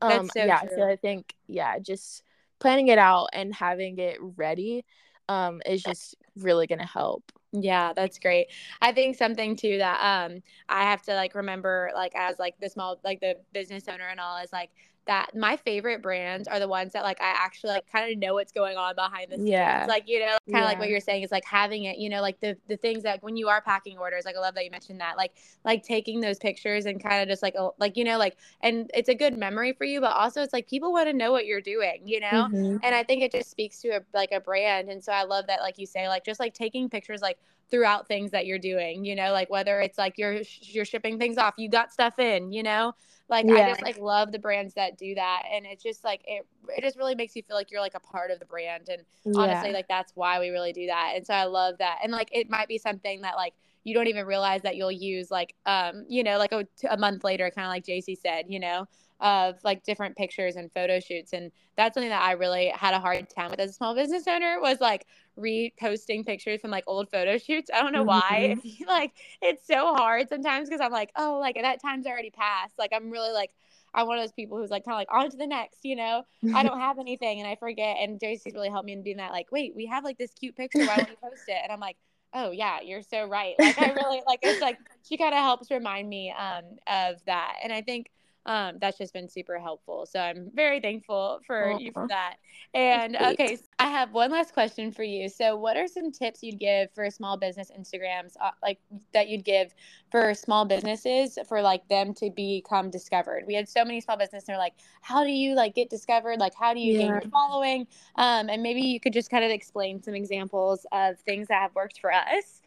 Um, 0.00 0.30
so 0.34 0.42
yeah, 0.42 0.60
true. 0.60 0.70
so 0.76 0.88
I 0.88 0.96
think 0.96 1.34
yeah, 1.46 1.78
just 1.78 2.22
planning 2.58 2.88
it 2.88 2.98
out 2.98 3.28
and 3.34 3.54
having 3.54 3.98
it 3.98 4.16
ready 4.20 4.84
um 5.28 5.60
is 5.66 5.82
just 5.82 6.16
really 6.36 6.66
gonna 6.66 6.86
help. 6.86 7.30
Yeah, 7.52 7.92
that's 7.92 8.18
great. 8.18 8.46
I 8.80 8.92
think 8.92 9.16
something 9.16 9.54
too 9.54 9.78
that 9.78 10.00
um 10.00 10.42
I 10.68 10.84
have 10.84 11.02
to 11.02 11.14
like 11.14 11.34
remember 11.34 11.90
like 11.94 12.12
as 12.14 12.38
like 12.38 12.54
the 12.58 12.70
small 12.70 12.98
like 13.04 13.20
the 13.20 13.36
business 13.52 13.86
owner 13.86 14.08
and 14.08 14.18
all 14.18 14.38
is 14.38 14.52
like 14.52 14.70
that 15.06 15.34
my 15.34 15.56
favorite 15.56 16.02
brands 16.02 16.46
are 16.46 16.58
the 16.60 16.68
ones 16.68 16.92
that 16.92 17.02
like 17.02 17.20
I 17.20 17.30
actually 17.30 17.70
like 17.72 17.90
kind 17.90 18.12
of 18.12 18.18
know 18.18 18.34
what's 18.34 18.52
going 18.52 18.76
on 18.76 18.94
behind 18.94 19.32
the 19.32 19.38
scenes. 19.38 19.48
Yeah. 19.48 19.86
Like, 19.86 20.04
you 20.06 20.20
know, 20.20 20.36
kind 20.52 20.64
of 20.64 20.64
Yeah. 20.64 20.64
like 20.68 20.78
what 20.78 20.88
you're 20.88 21.00
saying 21.00 21.22
is 21.22 21.30
like 21.32 21.44
having 21.44 21.84
it, 21.84 21.98
you 21.98 22.08
know, 22.08 22.20
like 22.20 22.40
the 22.40 22.56
the 22.68 22.76
things 22.76 23.02
that 23.04 23.22
when 23.22 23.36
you 23.36 23.48
are 23.48 23.60
packing 23.62 23.98
orders, 23.98 24.24
like 24.24 24.36
I 24.36 24.40
love 24.40 24.54
that 24.54 24.64
you 24.64 24.70
mentioned 24.70 25.00
that, 25.00 25.16
like 25.16 25.32
like 25.64 25.82
taking 25.82 26.20
those 26.20 26.38
pictures 26.38 26.86
and 26.86 27.02
kind 27.02 27.22
of 27.22 27.28
just 27.28 27.42
like 27.42 27.54
oh, 27.58 27.74
like 27.78 27.96
you 27.96 28.04
know, 28.04 28.18
like 28.18 28.36
and 28.60 28.90
it's 28.94 29.08
a 29.08 29.14
good 29.14 29.36
memory 29.36 29.72
for 29.72 29.84
you, 29.84 30.00
but 30.00 30.12
also 30.16 30.42
it's 30.42 30.52
like 30.52 30.68
people 30.68 30.92
want 30.92 31.08
to 31.08 31.12
know 31.12 31.32
what 31.32 31.46
you're 31.46 31.60
doing, 31.60 32.06
you 32.06 32.20
know? 32.20 32.48
Mhm. 32.52 32.78
And 32.82 32.94
I 32.94 33.02
think 33.02 33.22
it 33.22 33.32
just 33.32 33.50
speaks 33.50 33.80
to 33.82 33.88
a 33.88 34.00
like 34.14 34.32
a 34.32 34.40
brand. 34.40 34.88
And 34.90 35.02
so 35.02 35.12
I 35.12 35.24
love 35.24 35.46
that 35.48 35.60
like 35.60 35.78
you 35.78 35.86
say, 35.86 36.08
like 36.08 36.24
just 36.24 36.40
like 36.40 36.54
taking 36.54 36.88
pictures 36.88 37.20
like 37.22 37.38
throughout 37.70 38.08
things 38.08 38.30
that 38.32 38.46
you're 38.46 38.58
doing, 38.58 39.04
you 39.04 39.14
know, 39.14 39.32
like 39.32 39.50
whether 39.50 39.80
it's 39.80 39.98
like 39.98 40.18
you're 40.18 40.40
you're 40.62 40.84
shipping 40.84 41.18
things 41.18 41.38
off, 41.38 41.54
you 41.56 41.68
got 41.68 41.92
stuff 41.92 42.18
in, 42.18 42.52
you 42.52 42.62
know? 42.62 42.94
Like 43.30 43.46
I 43.48 43.68
just 43.68 43.82
like 43.82 43.96
love 43.98 44.32
the 44.32 44.40
brands 44.40 44.74
that 44.74 44.98
do 44.98 45.14
that, 45.14 45.44
and 45.52 45.64
it's 45.64 45.84
just 45.84 46.02
like 46.02 46.20
it. 46.26 46.44
It 46.76 46.82
just 46.82 46.96
really 46.96 47.14
makes 47.14 47.36
you 47.36 47.42
feel 47.44 47.56
like 47.56 47.70
you're 47.70 47.80
like 47.80 47.94
a 47.94 48.00
part 48.00 48.32
of 48.32 48.40
the 48.40 48.44
brand, 48.44 48.88
and 48.88 49.02
honestly, 49.36 49.72
like 49.72 49.86
that's 49.86 50.10
why 50.16 50.40
we 50.40 50.50
really 50.50 50.72
do 50.72 50.86
that. 50.88 51.12
And 51.14 51.24
so 51.24 51.32
I 51.32 51.44
love 51.44 51.78
that, 51.78 52.00
and 52.02 52.10
like 52.10 52.28
it 52.32 52.50
might 52.50 52.66
be 52.66 52.76
something 52.76 53.20
that 53.20 53.36
like 53.36 53.54
you 53.84 53.94
don't 53.94 54.08
even 54.08 54.26
realize 54.26 54.62
that 54.62 54.74
you'll 54.76 54.90
use 54.90 55.30
like 55.30 55.54
um 55.64 56.04
you 56.08 56.24
know 56.24 56.38
like 56.38 56.50
a, 56.50 56.66
a 56.90 56.96
month 56.96 57.22
later, 57.22 57.48
kind 57.54 57.66
of 57.66 57.70
like 57.70 57.84
Jacy 57.86 58.16
said, 58.16 58.46
you 58.48 58.58
know, 58.58 58.88
of 59.20 59.62
like 59.62 59.84
different 59.84 60.16
pictures 60.16 60.56
and 60.56 60.72
photo 60.72 60.98
shoots, 60.98 61.32
and 61.32 61.52
that's 61.76 61.94
something 61.94 62.10
that 62.10 62.22
I 62.22 62.32
really 62.32 62.72
had 62.74 62.94
a 62.94 62.98
hard 62.98 63.30
time 63.30 63.52
with 63.52 63.60
as 63.60 63.70
a 63.70 63.74
small 63.74 63.94
business 63.94 64.24
owner 64.26 64.60
was 64.60 64.80
like 64.80 65.06
reposting 65.40 66.24
pictures 66.26 66.60
from 66.60 66.70
like 66.70 66.84
old 66.86 67.10
photo 67.10 67.38
shoots. 67.38 67.70
I 67.72 67.82
don't 67.82 67.92
know 67.92 68.02
why. 68.02 68.56
like 68.86 69.12
it's 69.42 69.66
so 69.66 69.94
hard 69.94 70.28
sometimes 70.28 70.68
because 70.68 70.80
I'm 70.80 70.92
like, 70.92 71.10
oh, 71.16 71.38
like 71.40 71.56
that 71.60 71.80
time's 71.80 72.06
already 72.06 72.30
passed. 72.30 72.78
Like 72.78 72.92
I'm 72.94 73.10
really 73.10 73.32
like 73.32 73.50
I'm 73.94 74.06
one 74.06 74.18
of 74.18 74.22
those 74.22 74.32
people 74.32 74.58
who's 74.58 74.70
like 74.70 74.84
kind 74.84 74.94
of 74.94 74.98
like 74.98 75.12
on 75.12 75.30
to 75.30 75.36
the 75.36 75.46
next, 75.46 75.84
you 75.84 75.96
know. 75.96 76.24
I 76.54 76.62
don't 76.66 76.78
have 76.78 76.98
anything 76.98 77.40
and 77.40 77.48
I 77.48 77.56
forget. 77.56 77.96
And 78.00 78.20
Jacy's 78.20 78.54
really 78.54 78.70
helped 78.70 78.86
me 78.86 78.92
in 78.92 79.02
being 79.02 79.16
that 79.16 79.32
like, 79.32 79.50
wait, 79.50 79.74
we 79.74 79.86
have 79.86 80.04
like 80.04 80.18
this 80.18 80.32
cute 80.32 80.56
picture. 80.56 80.86
Why 80.86 80.96
don't 80.96 81.10
you 81.10 81.16
post 81.22 81.42
it? 81.48 81.58
And 81.62 81.72
I'm 81.72 81.80
like, 81.80 81.96
oh 82.32 82.50
yeah, 82.50 82.80
you're 82.80 83.02
so 83.02 83.26
right. 83.26 83.54
Like 83.58 83.78
I 83.80 83.92
really 83.92 84.22
like 84.26 84.40
it's 84.42 84.60
like 84.60 84.78
she 85.08 85.16
kind 85.16 85.34
of 85.34 85.40
helps 85.40 85.70
remind 85.70 86.08
me 86.08 86.32
um 86.32 86.64
of 86.86 87.16
that. 87.26 87.54
And 87.62 87.72
I 87.72 87.82
think 87.82 88.10
um 88.46 88.76
that's 88.80 88.98
just 88.98 89.12
been 89.12 89.28
super 89.28 89.58
helpful. 89.58 90.06
So 90.06 90.18
I'm 90.18 90.50
very 90.54 90.80
thankful 90.80 91.40
for 91.46 91.70
you 91.78 91.92
for 91.92 92.06
that. 92.08 92.36
And 92.72 93.16
okay, 93.16 93.56
so 93.56 93.62
I 93.78 93.88
have 93.88 94.12
one 94.12 94.30
last 94.30 94.54
question 94.54 94.92
for 94.92 95.02
you. 95.02 95.28
So 95.28 95.56
what 95.56 95.76
are 95.76 95.86
some 95.86 96.10
tips 96.10 96.42
you'd 96.42 96.58
give 96.58 96.90
for 96.92 97.10
small 97.10 97.36
business 97.36 97.70
Instagrams 97.78 98.36
uh, 98.40 98.50
like 98.62 98.78
that 99.12 99.28
you'd 99.28 99.44
give 99.44 99.74
for 100.10 100.32
small 100.34 100.64
businesses 100.64 101.38
for 101.48 101.60
like 101.60 101.86
them 101.88 102.14
to 102.14 102.30
become 102.30 102.90
discovered? 102.90 103.44
We 103.46 103.54
had 103.54 103.68
so 103.68 103.84
many 103.84 104.00
small 104.00 104.16
businesses 104.16 104.48
and 104.48 104.54
they're 104.54 104.58
like, 104.58 104.74
how 105.02 105.24
do 105.24 105.30
you 105.30 105.54
like 105.54 105.74
get 105.74 105.90
discovered? 105.90 106.38
Like 106.38 106.54
how 106.54 106.72
do 106.72 106.80
you 106.80 106.96
gain 106.96 107.08
your 107.08 107.30
following? 107.30 107.86
Um 108.16 108.48
and 108.48 108.62
maybe 108.62 108.80
you 108.80 109.00
could 109.00 109.12
just 109.12 109.30
kind 109.30 109.44
of 109.44 109.50
explain 109.50 110.02
some 110.02 110.14
examples 110.14 110.86
of 110.92 111.18
things 111.20 111.48
that 111.48 111.60
have 111.60 111.74
worked 111.74 112.00
for 112.00 112.12
us 112.12 112.59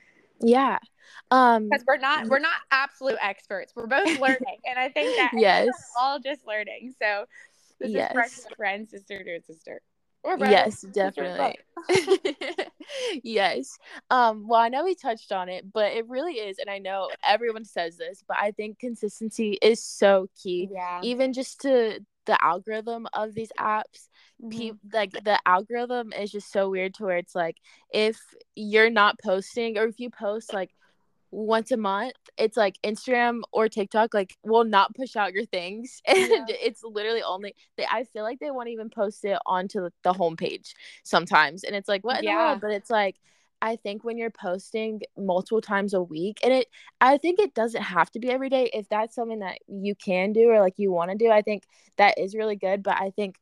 Yeah. 0.44 0.80
Um 1.32 1.70
because 1.70 1.84
we're 1.88 1.98
not 1.98 2.28
we're 2.30 2.40
not 2.40 2.56
absolute 2.72 3.18
experts. 3.22 3.74
We're 3.76 3.88
both 3.88 4.20
learning, 4.20 4.58
and 4.66 4.78
I 4.78 4.90
think 4.90 5.16
that 5.16 5.32
Yes. 5.38 5.68
we're 5.68 6.02
all 6.04 6.20
just 6.20 6.46
learning. 6.46 6.94
So 7.02 7.26
this 7.80 7.90
is 7.90 8.08
friend 8.12 8.32
Yes. 8.32 8.46
to 8.50 8.56
friend, 8.56 8.90
sister 8.90 9.24
to 9.24 9.42
sister, 9.42 9.82
or 10.24 10.38
brother, 10.38 10.52
Yes, 10.52 10.82
definitely. 10.82 11.58
yes. 13.24 13.78
Um, 14.10 14.48
well, 14.48 14.60
I 14.60 14.70
know 14.70 14.84
we 14.84 14.96
touched 14.96 15.32
on 15.32 15.50
it, 15.50 15.66
but 15.72 15.94
it 15.94 16.08
really 16.08 16.34
is, 16.34 16.60
and 16.60 16.70
I 16.70 16.78
know 16.78 17.10
everyone 17.24 17.66
says 17.66 17.98
this, 17.98 18.24
but 18.28 18.38
I 18.40 18.52
think 18.52 18.80
consistency 18.80 19.58
is 19.62 19.84
so 19.84 20.30
key. 20.42 20.70
yeah, 20.72 21.02
Even 21.02 21.34
just 21.34 21.62
to 21.62 22.00
the 22.26 22.38
algorithm 22.44 23.08
of 23.14 23.34
these 23.34 23.52
apps, 23.60 24.10
Mhm. 24.42 24.52
pe- 24.52 24.90
like 24.94 25.12
the 25.12 25.40
algorithm 25.46 26.14
is 26.14 26.32
just 26.32 26.52
so 26.52 26.70
weird 26.70 26.94
to 26.96 27.04
where 27.04 27.18
it's 27.18 27.36
like 27.36 27.58
if 27.92 28.18
you're 28.56 28.90
not 28.90 29.20
posting 29.20 29.78
or 29.78 29.86
if 29.86 30.00
you 30.00 30.10
post 30.10 30.54
like 30.54 30.72
once 31.32 31.72
a 31.72 31.78
month 31.78 32.14
it's 32.38 32.56
like 32.56 32.78
instagram 32.84 33.42
or 33.52 33.68
tiktok 33.68 34.14
like 34.14 34.38
will 34.44 34.64
not 34.64 34.94
push 34.94 35.16
out 35.16 35.34
your 35.34 35.46
things 35.46 36.00
and 36.08 36.18
Yeah. 36.18 36.46
it's 36.48 36.84
literally 36.84 37.24
only 37.24 37.56
they 37.76 37.88
i 37.92 38.04
feel 38.04 38.22
like 38.22 38.40
they 38.40 38.52
won't 38.52 38.70
even 38.70 38.88
post 38.88 39.26
it 39.26 39.40
onto 39.48 39.82
the, 39.82 39.92
the 40.04 40.14
homepage 40.14 40.74
sometimes 41.04 41.64
and 41.64 41.76
it's 41.76 41.90
like 41.90 42.04
what 42.04 42.24
Yeah. 42.24 42.56
but 42.62 42.70
it's 42.70 42.92
like 42.92 43.16
i 43.64 43.76
think 43.78 44.04
when 44.04 44.18
you're 44.18 44.30
posting 44.30 45.02
multiple 45.18 45.62
times 45.62 45.94
a 45.94 46.02
week 46.04 46.40
and 46.44 46.54
it 46.54 46.68
i 47.02 47.18
think 47.18 47.40
it 47.40 47.54
doesn't 47.56 47.82
have 47.82 48.12
to 48.12 48.20
be 48.20 48.30
every 48.30 48.50
day 48.50 48.70
if 48.74 48.88
that's 48.90 49.16
something 49.16 49.40
that 49.40 49.58
you 49.68 49.96
can 49.96 50.34
do 50.34 50.50
or 50.50 50.60
like 50.60 50.76
you 50.78 50.92
want 50.92 51.10
to 51.12 51.18
do 51.18 51.32
i 51.32 51.42
think 51.42 51.64
that 51.98 52.18
is 52.20 52.36
really 52.36 52.56
good 52.56 52.84
but 52.84 52.96
i 53.02 53.10
think 53.12 53.38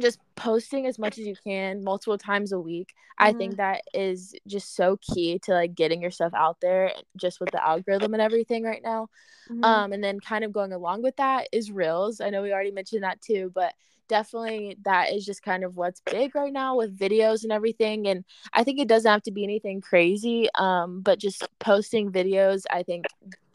just 0.00 0.18
posting 0.34 0.86
as 0.86 0.98
much 0.98 1.18
as 1.18 1.26
you 1.26 1.36
can 1.44 1.84
multiple 1.84 2.18
times 2.18 2.52
a 2.52 2.58
week 2.58 2.94
i 3.18 3.32
Mhm. 3.32 3.38
think 3.38 3.56
that 3.56 3.82
is 3.94 4.34
just 4.48 4.74
so 4.74 4.96
key 5.00 5.38
to 5.38 5.52
like 5.52 5.74
getting 5.74 6.02
your 6.02 6.10
stuff 6.10 6.32
out 6.34 6.56
there 6.60 6.92
just 7.16 7.40
with 7.40 7.50
the 7.52 7.64
algorithm 7.64 8.12
and 8.14 8.22
everything 8.22 8.64
right 8.64 8.82
now 8.82 9.08
Mhm. 9.48 9.62
um 9.64 9.92
and 9.92 10.02
then 10.02 10.18
kind 10.18 10.44
of 10.44 10.52
going 10.52 10.72
along 10.72 11.02
with 11.02 11.16
that 11.16 11.48
is 11.52 11.70
reels 11.70 12.20
i 12.20 12.28
know 12.30 12.42
we 12.42 12.52
already 12.52 12.72
mentioned 12.72 13.04
that 13.04 13.20
too 13.20 13.52
but 13.54 13.72
definitely 14.08 14.76
that 14.84 15.12
is 15.12 15.24
just 15.24 15.42
kind 15.42 15.64
of 15.64 15.76
what's 15.76 16.02
big 16.10 16.34
right 16.34 16.52
now 16.52 16.76
with 16.76 16.96
videos 16.98 17.42
and 17.42 17.52
everything 17.52 18.06
and 18.06 18.24
i 18.52 18.62
think 18.62 18.78
it 18.78 18.88
doesn't 18.88 19.10
have 19.10 19.22
to 19.22 19.30
be 19.32 19.44
anything 19.44 19.80
crazy 19.80 20.48
um 20.58 21.00
but 21.00 21.18
just 21.18 21.48
posting 21.60 22.10
videos 22.12 22.64
i 22.70 22.82
think 22.82 23.06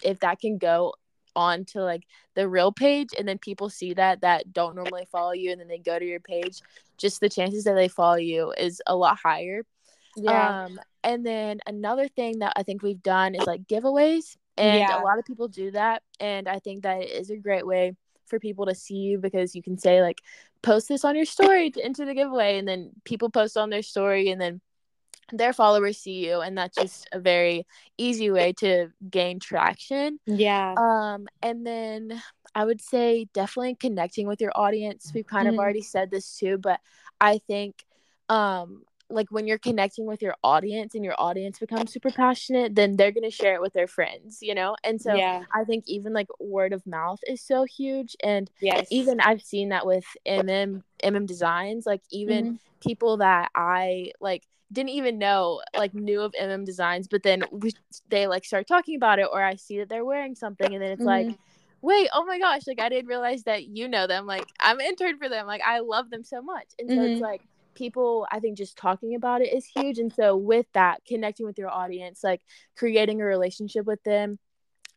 if 0.04 0.20
that 0.20 0.40
can 0.40 0.58
go 0.58 0.94
on 1.36 1.64
to 1.66 1.82
like 1.82 2.04
the 2.36 2.48
real 2.48 2.72
page 2.72 3.10
and 3.18 3.28
then 3.28 3.38
people 3.38 3.70
see 3.70 3.94
that 3.94 4.22
that 4.22 4.52
don't 4.52 4.76
normally 4.76 5.06
follow 5.12 5.32
you 5.32 5.52
and 5.52 5.62
then 5.62 5.68
they 5.68 5.78
go 5.78 6.00
to 6.00 6.06
your 6.06 6.20
page 6.20 6.62
just 6.98 7.20
the 7.22 7.30
chances 7.30 7.64
that 7.64 7.76
they 7.76 7.88
follow 7.88 8.16
you 8.16 8.52
is 8.58 8.82
a 8.88 8.96
lot 8.96 9.18
higher 9.22 9.64
yeah, 10.16 10.54
um 10.64 10.80
and 11.04 11.26
then 11.26 11.60
another 11.68 12.08
thing 12.08 12.40
that 12.40 12.54
i 12.56 12.64
think 12.64 12.82
we've 12.82 13.04
done 13.04 13.36
is 13.36 13.46
like 13.48 13.66
giveaways 13.68 14.36
and 14.58 14.90
Yeah. 14.90 14.98
a 14.98 15.00
lot 15.00 15.20
of 15.20 15.26
people 15.26 15.48
do 15.48 15.72
that 15.72 16.04
and 16.20 16.48
i 16.50 16.60
think 16.60 16.84
that 16.84 17.02
it 17.02 17.12
is 17.12 17.30
a 17.30 17.38
great 17.38 17.66
way 17.66 17.94
for 18.30 18.40
people 18.40 18.66
to 18.66 18.76
see 18.76 18.96
you 18.96 19.18
because 19.18 19.56
you 19.56 19.62
can 19.64 19.78
say 19.78 20.02
like 20.02 20.22
post 20.62 20.88
this 20.88 21.04
on 21.06 21.16
your 21.16 21.26
story 21.26 21.72
to 21.72 21.84
enter 21.84 22.06
the 22.06 22.14
giveaway 22.14 22.58
and 22.58 22.68
then 22.68 22.92
people 23.04 23.30
post 23.30 23.58
on 23.58 23.70
their 23.70 23.82
story 23.82 24.30
and 24.30 24.40
then 24.42 24.62
their 25.32 25.54
followers 25.54 25.98
see 25.98 26.26
you 26.26 26.42
and 26.42 26.58
that's 26.58 26.78
just 26.78 27.08
a 27.12 27.20
very 27.20 27.66
easy 27.98 28.32
way 28.32 28.54
to 28.54 28.90
gain 29.10 29.40
traction. 29.40 30.20
Yeah, 30.26 30.78
um 30.78 31.28
and 31.42 31.66
then 31.66 32.22
i 32.56 32.64
would 32.66 32.82
say 32.82 33.28
definitely 33.34 33.76
connecting 33.76 34.28
with 34.28 34.42
your 34.42 34.52
audience. 34.56 35.12
We've 35.14 35.26
kind 35.28 35.48
Mhm. 35.48 35.54
of 35.54 35.60
already 35.60 35.82
said 35.82 36.10
this 36.12 36.38
too 36.38 36.58
but 36.58 36.80
i 37.22 37.38
think 37.38 37.84
um 38.30 38.84
like 39.10 39.32
when 39.32 39.48
you're 39.48 39.58
connecting 39.58 40.06
with 40.06 40.22
your 40.22 40.36
audience 40.44 40.96
and 40.96 41.04
your 41.04 41.16
audience 41.20 41.60
becomes 41.60 41.92
super 41.92 42.12
passionate 42.12 42.76
then 42.76 42.96
they're 42.96 43.12
going 43.12 43.24
to 43.24 43.36
share 43.36 43.56
it 43.56 43.62
with 43.62 43.74
their 43.74 43.88
friends 43.88 44.40
you 44.42 44.54
know 44.54 44.76
and 44.84 45.02
so 45.02 45.16
yeah, 45.16 45.44
i 45.54 45.64
think 45.64 45.84
even 45.88 46.14
like 46.14 46.28
word 46.40 46.74
of 46.74 46.86
mouth 46.86 47.20
is 47.28 47.42
so 47.42 47.64
huge 47.64 48.16
and 48.24 48.50
yes, 48.62 48.88
even 48.92 49.20
i've 49.22 49.42
seen 49.42 49.70
that 49.70 49.86
with 49.86 50.06
mm 50.28 50.82
mm 51.04 51.26
designs 51.26 51.86
like 51.86 52.02
even 52.12 52.46
Mhm. 52.54 52.60
people 52.82 53.18
that 53.18 53.50
i 53.56 54.12
like 54.20 54.44
didn't 54.72 54.90
even 54.90 55.18
know 55.18 55.62
like 55.76 55.94
knew 55.94 56.22
of 56.22 56.34
mm 56.34 56.66
designs 56.66 57.08
but 57.08 57.24
then 57.24 57.44
we, 57.52 57.72
they 58.10 58.28
like 58.28 58.46
start 58.46 58.68
talking 58.68 58.96
about 58.96 59.20
it 59.20 59.28
or 59.32 59.42
i 59.44 59.56
see 59.56 59.80
that 59.80 59.90
they're 59.90 60.06
wearing 60.06 60.36
something 60.36 60.74
and 60.74 60.84
then 60.84 60.92
it's 60.92 61.06
like 61.06 61.28
Mhm. 61.28 61.38
wait 61.82 62.10
oh 62.14 62.26
my 62.26 62.38
gosh 62.40 62.68
like 62.68 62.80
i 62.80 62.90
didn't 62.90 63.08
realize 63.08 63.44
that 63.44 63.66
you 63.66 63.88
know 63.88 64.06
them 64.08 64.26
like 64.26 64.46
i'm 64.60 64.80
intern 64.80 65.18
for 65.18 65.30
them 65.30 65.48
like 65.48 65.62
i 65.66 65.80
love 65.80 66.10
them 66.10 66.24
so 66.24 66.42
much 66.42 66.68
and 66.78 66.90
so 66.90 67.02
it's 67.02 67.20
Mhm. 67.20 67.22
like 67.22 67.42
people 67.80 68.28
i 68.32 68.40
think 68.40 68.58
just 68.58 68.78
talking 68.78 69.16
about 69.16 69.42
it 69.42 69.52
is 69.54 69.66
huge 69.66 69.98
and 69.98 70.14
so 70.14 70.36
with 70.36 70.66
that 70.74 71.00
connecting 71.08 71.46
with 71.46 71.58
your 71.58 71.70
audience 71.70 72.24
like 72.24 72.42
creating 72.76 73.22
a 73.22 73.26
relationship 73.26 73.86
with 73.86 74.04
them 74.04 74.38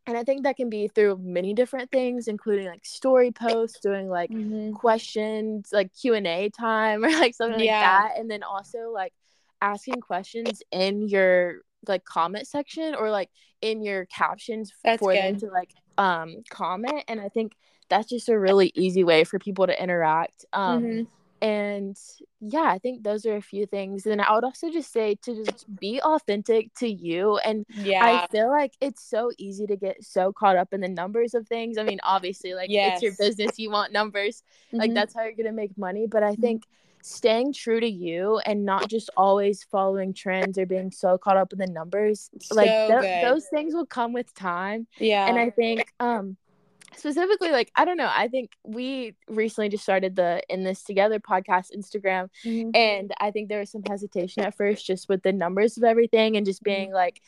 and 0.06 0.16
i 0.18 0.24
think 0.24 0.42
that 0.42 0.56
can 0.56 0.68
be 0.68 0.88
through 0.88 1.16
many 1.22 1.54
different 1.54 1.90
things 1.92 2.26
including 2.28 2.66
like 2.66 2.84
story 2.84 3.30
posts 3.30 3.78
doing 3.80 4.08
like 4.08 4.30
Mhm. 4.30 4.74
questions 4.74 5.68
like 5.72 5.90
q&a 5.94 6.50
time 6.50 7.04
or 7.04 7.10
like 7.10 7.34
something 7.34 7.60
Yeah. 7.60 7.72
like 7.72 7.80
that 8.10 8.20
and 8.20 8.28
then 8.30 8.42
also 8.42 8.90
like 8.92 9.14
asking 9.60 10.00
questions 10.00 10.60
in 10.72 11.08
your 11.08 11.60
like 11.86 12.04
comment 12.04 12.46
section 12.48 12.94
or 12.96 13.10
like 13.10 13.30
in 13.60 13.80
your 13.82 14.06
captions 14.06 14.72
That's 14.82 14.98
for 14.98 15.14
them 15.14 15.38
to 15.38 15.46
like 15.46 15.70
um 15.98 16.42
comment 16.50 17.04
and 17.06 17.20
i 17.20 17.28
think 17.28 17.52
that's 17.88 18.08
just 18.08 18.28
a 18.28 18.38
really 18.38 18.72
easy 18.74 19.04
way 19.04 19.22
for 19.24 19.38
people 19.38 19.66
to 19.66 19.82
interact 19.82 20.44
um 20.52 20.82
Mhm. 20.82 21.06
And 21.42 21.96
yeah 22.40 22.62
i 22.74 22.78
think 22.78 23.02
those 23.02 23.26
are 23.26 23.36
a 23.36 23.42
few 23.42 23.66
things 23.66 24.06
and 24.06 24.22
i 24.22 24.32
would 24.32 24.44
also 24.44 24.70
just 24.70 24.92
say 24.92 25.16
to 25.22 25.34
just 25.34 25.66
be 25.80 26.00
authentic 26.00 26.72
to 26.74 26.88
you 26.88 27.36
and 27.38 27.66
yeah, 27.74 28.04
I 28.04 28.26
feel 28.30 28.48
like 28.50 28.72
it's 28.80 29.02
so 29.02 29.30
easy 29.38 29.66
to 29.66 29.76
get 29.76 30.02
so 30.04 30.32
caught 30.32 30.56
up 30.56 30.72
in 30.72 30.80
the 30.80 30.88
numbers 30.88 31.34
of 31.34 31.48
things. 31.48 31.78
I 31.78 31.82
mean, 31.84 32.00
obviously, 32.04 32.54
like 32.54 32.70
it's 32.72 33.02
your 33.02 33.12
business, 33.18 33.58
you 33.58 33.70
want 33.70 33.92
numbers. 33.92 34.42
Like 34.72 34.90
Mhm. 34.90 34.94
that's 34.94 35.14
how 35.14 35.22
you're 35.24 35.32
gonna 35.32 35.52
make 35.52 35.76
money. 35.76 36.06
But 36.06 36.22
I 36.22 36.32
Mhm. 36.32 36.40
think 36.40 36.62
staying 37.02 37.52
true 37.52 37.80
to 37.80 37.88
you 37.88 38.38
and 38.46 38.64
not 38.64 38.88
just 38.88 39.10
always 39.16 39.64
following 39.64 40.14
trends 40.14 40.58
or 40.58 40.66
being 40.66 40.90
so 40.92 41.18
caught 41.18 41.36
up 41.36 41.52
in 41.52 41.58
the 41.58 41.66
numbers, 41.66 42.30
like 42.52 42.70
So 42.70 42.86
tho- 42.88 43.00
good. 43.00 43.20
those 43.20 43.46
things 43.48 43.74
will 43.74 43.86
come 43.86 44.12
with 44.12 44.32
time. 44.34 44.86
yeah, 45.00 45.26
And 45.28 45.38
I 45.38 45.50
think 45.50 45.92
um 46.00 46.36
specifically 46.96 47.50
like 47.50 47.70
i 47.76 47.84
don't 47.84 47.96
know 47.96 48.10
i 48.14 48.28
think 48.28 48.52
we 48.64 49.14
recently 49.28 49.68
just 49.68 49.82
started 49.82 50.16
the 50.16 50.42
in 50.48 50.64
this 50.64 50.82
together 50.82 51.18
podcast 51.18 51.74
instagram 51.76 52.28
mm-hmm. 52.44 52.70
and 52.74 53.12
i 53.20 53.30
think 53.30 53.48
there 53.48 53.60
was 53.60 53.70
some 53.70 53.82
hesitation 53.88 54.42
at 54.42 54.56
first 54.56 54.86
just 54.86 55.08
with 55.08 55.22
the 55.22 55.32
numbers 55.32 55.76
of 55.76 55.84
everything 55.84 56.36
and 56.36 56.46
just 56.46 56.62
being 56.62 56.88
mm-hmm. 56.88 56.96
like 56.96 57.20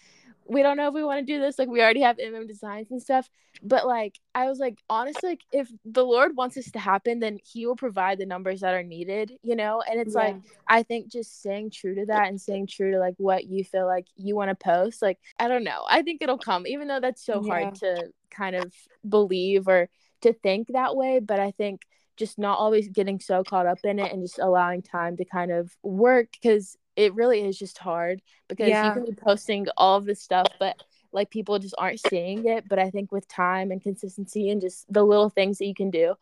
we 0.47 0.63
don't 0.63 0.77
know 0.77 0.89
if 0.89 0.95
we 0.95 1.05
want 1.05 1.19
to 1.19 1.33
do 1.33 1.41
this 1.41 1.59
like 1.59 1.69
we 1.69 1.81
already 1.81 2.03
have 2.03 2.17
mm 2.19 2.35
designs 2.47 2.91
and 2.91 3.01
stuff 3.01 3.31
but 3.63 3.87
like 3.87 4.19
i 4.35 4.47
was 4.47 4.59
like 4.59 4.77
honestly 4.91 5.31
like 5.31 5.41
if 5.53 5.71
the 5.85 6.05
lord 6.05 6.37
wants 6.37 6.57
this 6.57 6.71
to 6.71 6.79
happen 6.79 7.21
then 7.21 7.39
he 7.43 7.65
will 7.65 7.77
provide 7.77 8.19
the 8.19 8.27
numbers 8.27 8.61
that 8.61 8.75
are 8.75 8.83
needed 8.83 9.33
you 9.43 9.57
know 9.57 9.83
and 9.89 9.99
it's 9.99 10.15
yeah. 10.15 10.21
like 10.21 10.37
i 10.69 10.83
think 10.83 11.11
just 11.11 11.41
staying 11.41 11.71
true 11.71 11.95
to 11.95 12.05
that 12.05 12.29
and 12.29 12.41
staying 12.41 12.67
true 12.67 12.91
to 12.91 12.99
like 12.99 13.15
what 13.19 13.47
you 13.47 13.65
feel 13.65 13.87
like 13.87 14.07
you 14.17 14.35
want 14.35 14.51
to 14.51 14.55
post 14.57 15.01
like 15.01 15.19
i 15.39 15.49
don't 15.49 15.65
know 15.65 15.85
i 15.89 16.03
think 16.03 16.21
it'll 16.21 16.37
come 16.37 16.67
even 16.67 16.89
though 16.89 17.01
that's 17.01 17.25
so 17.25 17.43
yeah. 17.43 17.51
hard 17.51 17.75
to 17.75 18.11
kind 18.35 18.57
of 18.57 18.73
believe 19.09 19.69
or 19.69 19.89
to 20.21 20.33
think 20.33 20.69
that 20.69 20.97
way 20.97 21.21
but 21.21 21.39
i 21.41 21.51
think 21.51 21.83
just 22.17 22.39
not 22.39 22.59
always 22.59 22.89
getting 22.89 23.19
so 23.19 23.43
caught 23.43 23.67
up 23.67 23.79
in 23.85 23.99
it 23.99 24.13
and 24.13 24.23
just 24.23 24.39
allowing 24.39 24.83
time 24.83 25.17
to 25.17 25.25
kind 25.25 25.51
of 25.51 25.71
work 25.83 26.29
because 26.33 26.77
it 26.97 27.15
really 27.15 27.41
is 27.41 27.59
just 27.59 27.79
hard 27.79 28.23
because 28.49 28.69
yeah. 28.69 28.89
you 28.89 28.93
can 28.95 29.05
be 29.05 29.13
posting 29.13 29.67
all 29.77 29.97
of 29.97 30.05
this 30.05 30.23
stuff 30.23 30.47
but 30.59 30.77
like 31.13 31.31
people 31.31 31.59
just 31.59 31.75
aren't 31.79 32.01
seeing 32.09 32.47
it 32.47 32.69
but 32.69 32.79
i 32.79 32.91
think 32.91 33.11
with 33.11 33.27
time 33.29 33.71
and 33.71 33.83
consistency 33.83 34.51
and 34.51 34.61
just 34.61 34.91
the 34.93 35.03
little 35.03 35.31
things 35.31 35.59
that 35.59 35.67
you 35.67 35.75
can 35.75 35.91
do 35.91 36.15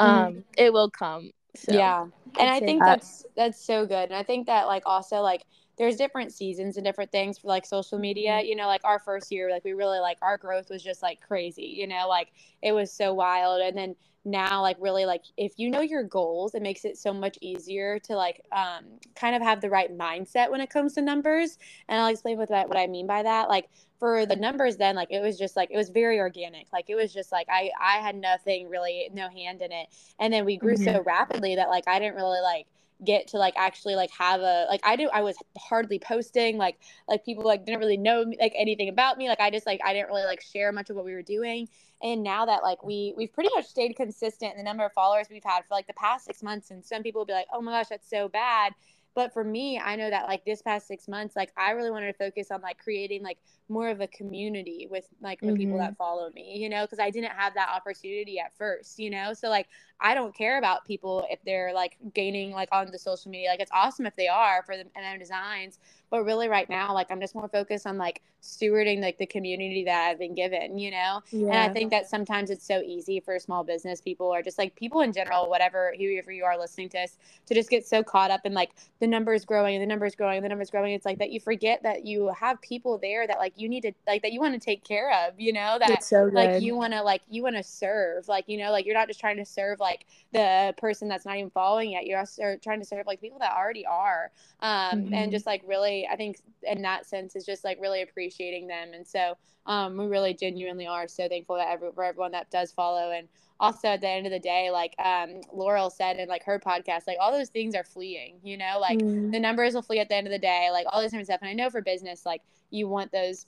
mm-hmm. 0.00 0.06
um 0.06 0.32
mm-hmm. 0.32 0.40
it 0.56 0.72
will 0.72 0.90
come 0.90 1.30
so 1.56 1.72
yeah 1.72 2.06
and 2.38 2.50
i 2.50 2.60
think 2.60 2.80
that. 2.80 3.00
that's 3.00 3.24
that's 3.36 3.64
so 3.64 3.86
good 3.86 4.04
and 4.04 4.14
i 4.14 4.22
think 4.22 4.46
that 4.46 4.66
like 4.66 4.82
also 4.86 5.16
like 5.20 5.42
there's 5.78 5.96
different 5.96 6.32
seasons 6.32 6.76
and 6.76 6.84
different 6.84 7.12
things 7.12 7.38
for 7.38 7.48
like 7.48 7.64
social 7.64 7.98
media 7.98 8.32
mm-hmm. 8.32 8.46
you 8.46 8.56
know 8.56 8.66
like 8.66 8.80
our 8.84 8.98
first 8.98 9.30
year 9.30 9.50
like 9.50 9.64
we 9.64 9.72
really 9.72 10.00
like 10.00 10.18
our 10.22 10.36
growth 10.36 10.68
was 10.70 10.82
just 10.82 11.02
like 11.02 11.20
crazy 11.20 11.74
you 11.76 11.86
know 11.86 12.06
like 12.08 12.32
it 12.62 12.72
was 12.72 12.92
so 12.92 13.14
wild. 13.14 13.60
And 13.60 13.76
then 13.76 13.94
now 14.24 14.60
like 14.60 14.76
really 14.80 15.06
like 15.06 15.22
if 15.36 15.52
you 15.56 15.70
know 15.70 15.80
your 15.80 16.02
goals 16.02 16.54
it 16.54 16.60
makes 16.60 16.84
it 16.84 16.98
so 16.98 17.14
much 17.14 17.38
easier 17.40 17.98
to 18.00 18.14
like 18.14 18.42
um, 18.52 18.84
kind 19.14 19.34
of 19.34 19.40
have 19.40 19.60
the 19.60 19.70
right 19.70 19.96
mindset 19.96 20.50
when 20.50 20.60
it 20.60 20.70
comes 20.70 20.94
to 20.94 21.02
numbers. 21.02 21.56
And 21.88 22.00
i'll 22.00 22.08
explain 22.08 22.36
what 22.36 22.48
that 22.48 22.68
what 22.68 22.78
i 22.78 22.86
mean 22.86 23.06
by 23.06 23.22
that. 23.22 23.48
Like 23.48 23.68
for 23.98 24.26
the 24.26 24.36
numbers 24.36 24.76
then 24.76 24.94
like 24.94 25.10
it 25.10 25.20
was 25.20 25.38
just 25.38 25.56
like 25.56 25.70
it 25.70 25.76
was 25.76 25.88
very 25.90 26.18
organic. 26.18 26.66
Like 26.72 26.86
it 26.88 26.94
was 26.94 27.12
just 27.12 27.32
like 27.32 27.46
i 27.48 27.70
i 27.80 27.98
had 27.98 28.16
nothing 28.16 28.68
really 28.68 29.08
no 29.14 29.28
hand 29.28 29.62
in 29.62 29.72
it. 29.72 29.88
And 30.18 30.32
then 30.32 30.44
we 30.44 30.56
grew 30.56 30.74
mm-hmm. 30.74 30.96
so 30.96 31.02
rapidly 31.02 31.54
that 31.56 31.68
like 31.68 31.84
i 31.86 31.98
didn't 31.98 32.16
really 32.16 32.40
like 32.40 32.66
get 33.04 33.28
to 33.28 33.38
like 33.38 33.54
actually 33.56 33.94
like 33.94 34.10
have 34.10 34.40
a 34.40 34.66
like 34.68 34.80
I 34.84 34.96
do 34.96 35.08
I 35.12 35.22
was 35.22 35.36
hardly 35.56 35.98
posting 35.98 36.56
like 36.56 36.78
like 37.08 37.24
people 37.24 37.44
like 37.44 37.64
didn't 37.64 37.80
really 37.80 37.96
know 37.96 38.24
like 38.40 38.52
anything 38.56 38.88
about 38.88 39.18
me 39.18 39.28
like 39.28 39.40
I 39.40 39.50
just 39.50 39.66
like 39.66 39.80
I 39.84 39.92
didn't 39.92 40.08
really 40.08 40.24
like 40.24 40.42
share 40.42 40.72
much 40.72 40.90
of 40.90 40.96
what 40.96 41.04
we 41.04 41.14
were 41.14 41.22
doing. 41.22 41.68
And 42.02 42.22
now 42.22 42.46
that 42.46 42.62
like 42.62 42.82
we 42.82 43.14
we've 43.16 43.32
pretty 43.32 43.50
much 43.54 43.66
stayed 43.66 43.94
consistent 43.94 44.52
in 44.52 44.58
the 44.58 44.64
number 44.64 44.84
of 44.84 44.92
followers 44.92 45.28
we've 45.30 45.44
had 45.44 45.60
for 45.60 45.74
like 45.74 45.86
the 45.86 45.94
past 45.94 46.24
six 46.24 46.42
months 46.42 46.70
and 46.70 46.84
some 46.84 47.02
people 47.02 47.20
will 47.20 47.26
be 47.26 47.32
like 47.32 47.48
oh 47.52 47.60
my 47.60 47.72
gosh 47.72 47.88
that's 47.88 48.08
so 48.08 48.28
bad. 48.28 48.74
But 49.14 49.32
for 49.32 49.42
me 49.42 49.80
i 49.84 49.96
know 49.96 50.08
that 50.10 50.28
like 50.28 50.44
this 50.44 50.62
past 50.62 50.86
six 50.86 51.08
months 51.08 51.34
like 51.34 51.50
i 51.56 51.72
really 51.72 51.90
wanted 51.90 52.06
to 52.06 52.12
focus 52.12 52.52
on 52.52 52.60
like 52.60 52.78
creating 52.78 53.24
like 53.24 53.38
more 53.68 53.88
of 53.88 54.00
a 54.00 54.06
community 54.06 54.86
with 54.88 55.08
like 55.20 55.40
the 55.40 55.48
mm-hmm. 55.48 55.56
people 55.56 55.78
that 55.78 55.96
follow 55.96 56.30
me 56.30 56.56
you 56.56 56.68
know 56.68 56.84
because 56.84 57.00
i 57.00 57.10
didn't 57.10 57.32
have 57.32 57.52
that 57.54 57.68
opportunity 57.68 58.38
at 58.38 58.56
first 58.56 58.96
you 58.96 59.10
know? 59.10 59.32
So 59.34 59.48
like 59.48 59.66
I 60.00 60.14
don't 60.14 60.34
care 60.34 60.58
about 60.58 60.84
people 60.84 61.26
if 61.30 61.40
they're 61.44 61.72
like 61.74 61.96
gaining 62.14 62.52
like 62.52 62.68
on 62.70 62.90
the 62.90 62.98
social 62.98 63.30
media. 63.30 63.48
Like 63.50 63.60
it's 63.60 63.72
awesome 63.74 64.06
if 64.06 64.14
they 64.16 64.28
are 64.28 64.62
for 64.64 64.76
the 64.76 64.84
MM 64.96 65.18
designs, 65.18 65.78
but 66.10 66.24
really 66.24 66.48
right 66.48 66.68
now, 66.68 66.94
like 66.94 67.08
I'm 67.10 67.20
just 67.20 67.34
more 67.34 67.48
focused 67.48 67.86
on 67.86 67.98
like 67.98 68.22
stewarding 68.40 69.00
like 69.02 69.18
the 69.18 69.26
community 69.26 69.84
that 69.84 70.10
I've 70.10 70.18
been 70.18 70.34
given, 70.34 70.78
you 70.78 70.92
know? 70.92 71.22
Yeah. 71.32 71.48
And 71.48 71.56
I 71.56 71.68
think 71.70 71.90
that 71.90 72.08
sometimes 72.08 72.50
it's 72.50 72.64
so 72.64 72.80
easy 72.80 73.18
for 73.18 73.36
small 73.40 73.64
business 73.64 74.00
people 74.00 74.26
or 74.26 74.40
just 74.40 74.56
like 74.56 74.76
people 74.76 75.00
in 75.00 75.12
general, 75.12 75.50
whatever 75.50 75.92
whoever 75.98 76.30
you 76.30 76.44
are 76.44 76.56
listening 76.56 76.88
to 76.90 77.00
us, 77.00 77.18
to 77.46 77.54
just 77.54 77.68
get 77.68 77.84
so 77.84 78.04
caught 78.04 78.30
up 78.30 78.42
in 78.44 78.54
like 78.54 78.70
the 79.00 79.06
numbers 79.06 79.44
growing 79.44 79.74
and 79.74 79.82
the 79.82 79.86
numbers 79.86 80.14
growing, 80.14 80.36
and 80.36 80.44
the 80.44 80.48
numbers 80.48 80.70
growing. 80.70 80.94
It's 80.94 81.04
like 81.04 81.18
that 81.18 81.30
you 81.30 81.40
forget 81.40 81.82
that 81.82 82.06
you 82.06 82.28
have 82.28 82.60
people 82.62 82.98
there 82.98 83.26
that 83.26 83.38
like 83.38 83.54
you 83.56 83.68
need 83.68 83.80
to 83.80 83.92
like 84.06 84.22
that 84.22 84.32
you 84.32 84.38
want 84.38 84.54
to 84.54 84.60
take 84.60 84.84
care 84.84 85.10
of, 85.26 85.34
you 85.38 85.52
know, 85.52 85.76
that 85.80 86.04
so 86.04 86.30
like 86.32 86.62
you 86.62 86.76
want 86.76 86.92
to 86.92 87.02
like 87.02 87.22
you 87.28 87.42
want 87.42 87.56
to 87.56 87.64
serve, 87.64 88.28
like, 88.28 88.44
you 88.46 88.58
know, 88.58 88.70
like 88.70 88.86
you're 88.86 88.94
not 88.94 89.08
just 89.08 89.18
trying 89.18 89.36
to 89.38 89.44
serve 89.44 89.80
like 89.80 89.87
like 89.90 90.06
the 90.32 90.74
person 90.76 91.08
that's 91.08 91.24
not 91.24 91.36
even 91.36 91.50
following 91.50 91.92
yet. 91.92 92.06
You're 92.06 92.18
also 92.18 92.56
trying 92.62 92.80
to 92.80 92.86
serve 92.86 93.06
like 93.06 93.20
people 93.20 93.38
that 93.38 93.52
already 93.52 93.86
are. 93.86 94.30
Um, 94.60 95.04
mm-hmm. 95.04 95.14
And 95.14 95.32
just 95.32 95.46
like 95.46 95.62
really, 95.66 96.06
I 96.10 96.16
think 96.16 96.38
in 96.62 96.82
that 96.82 97.06
sense 97.06 97.36
is 97.36 97.46
just 97.46 97.64
like 97.64 97.78
really 97.80 98.02
appreciating 98.02 98.66
them. 98.66 98.92
And 98.94 99.06
so 99.06 99.36
um, 99.66 99.96
we 99.96 100.06
really 100.06 100.34
genuinely 100.34 100.86
are 100.86 101.08
so 101.08 101.28
thankful 101.28 101.56
that 101.56 101.68
every, 101.68 101.90
for 101.94 102.04
everyone 102.04 102.32
that 102.32 102.50
does 102.50 102.72
follow. 102.72 103.10
And 103.12 103.28
also 103.60 103.88
at 103.88 104.00
the 104.00 104.08
end 104.08 104.26
of 104.26 104.32
the 104.32 104.38
day, 104.38 104.70
like 104.70 104.94
um, 104.98 105.40
Laurel 105.52 105.90
said 105.90 106.18
in 106.18 106.28
like 106.28 106.44
her 106.44 106.58
podcast, 106.58 107.06
like 107.06 107.18
all 107.20 107.32
those 107.32 107.50
things 107.50 107.74
are 107.74 107.84
fleeing, 107.84 108.38
you 108.42 108.56
know, 108.56 108.78
like 108.80 108.98
mm-hmm. 108.98 109.30
the 109.30 109.40
numbers 109.40 109.74
will 109.74 109.82
flee 109.82 110.00
at 110.00 110.08
the 110.08 110.14
end 110.14 110.26
of 110.26 110.32
the 110.32 110.38
day, 110.38 110.68
like 110.72 110.86
all 110.90 111.00
this 111.00 111.10
different 111.10 111.26
stuff. 111.26 111.40
And 111.42 111.50
I 111.50 111.54
know 111.54 111.70
for 111.70 111.82
business, 111.82 112.24
like 112.24 112.42
you 112.70 112.88
want 112.88 113.12
those 113.12 113.46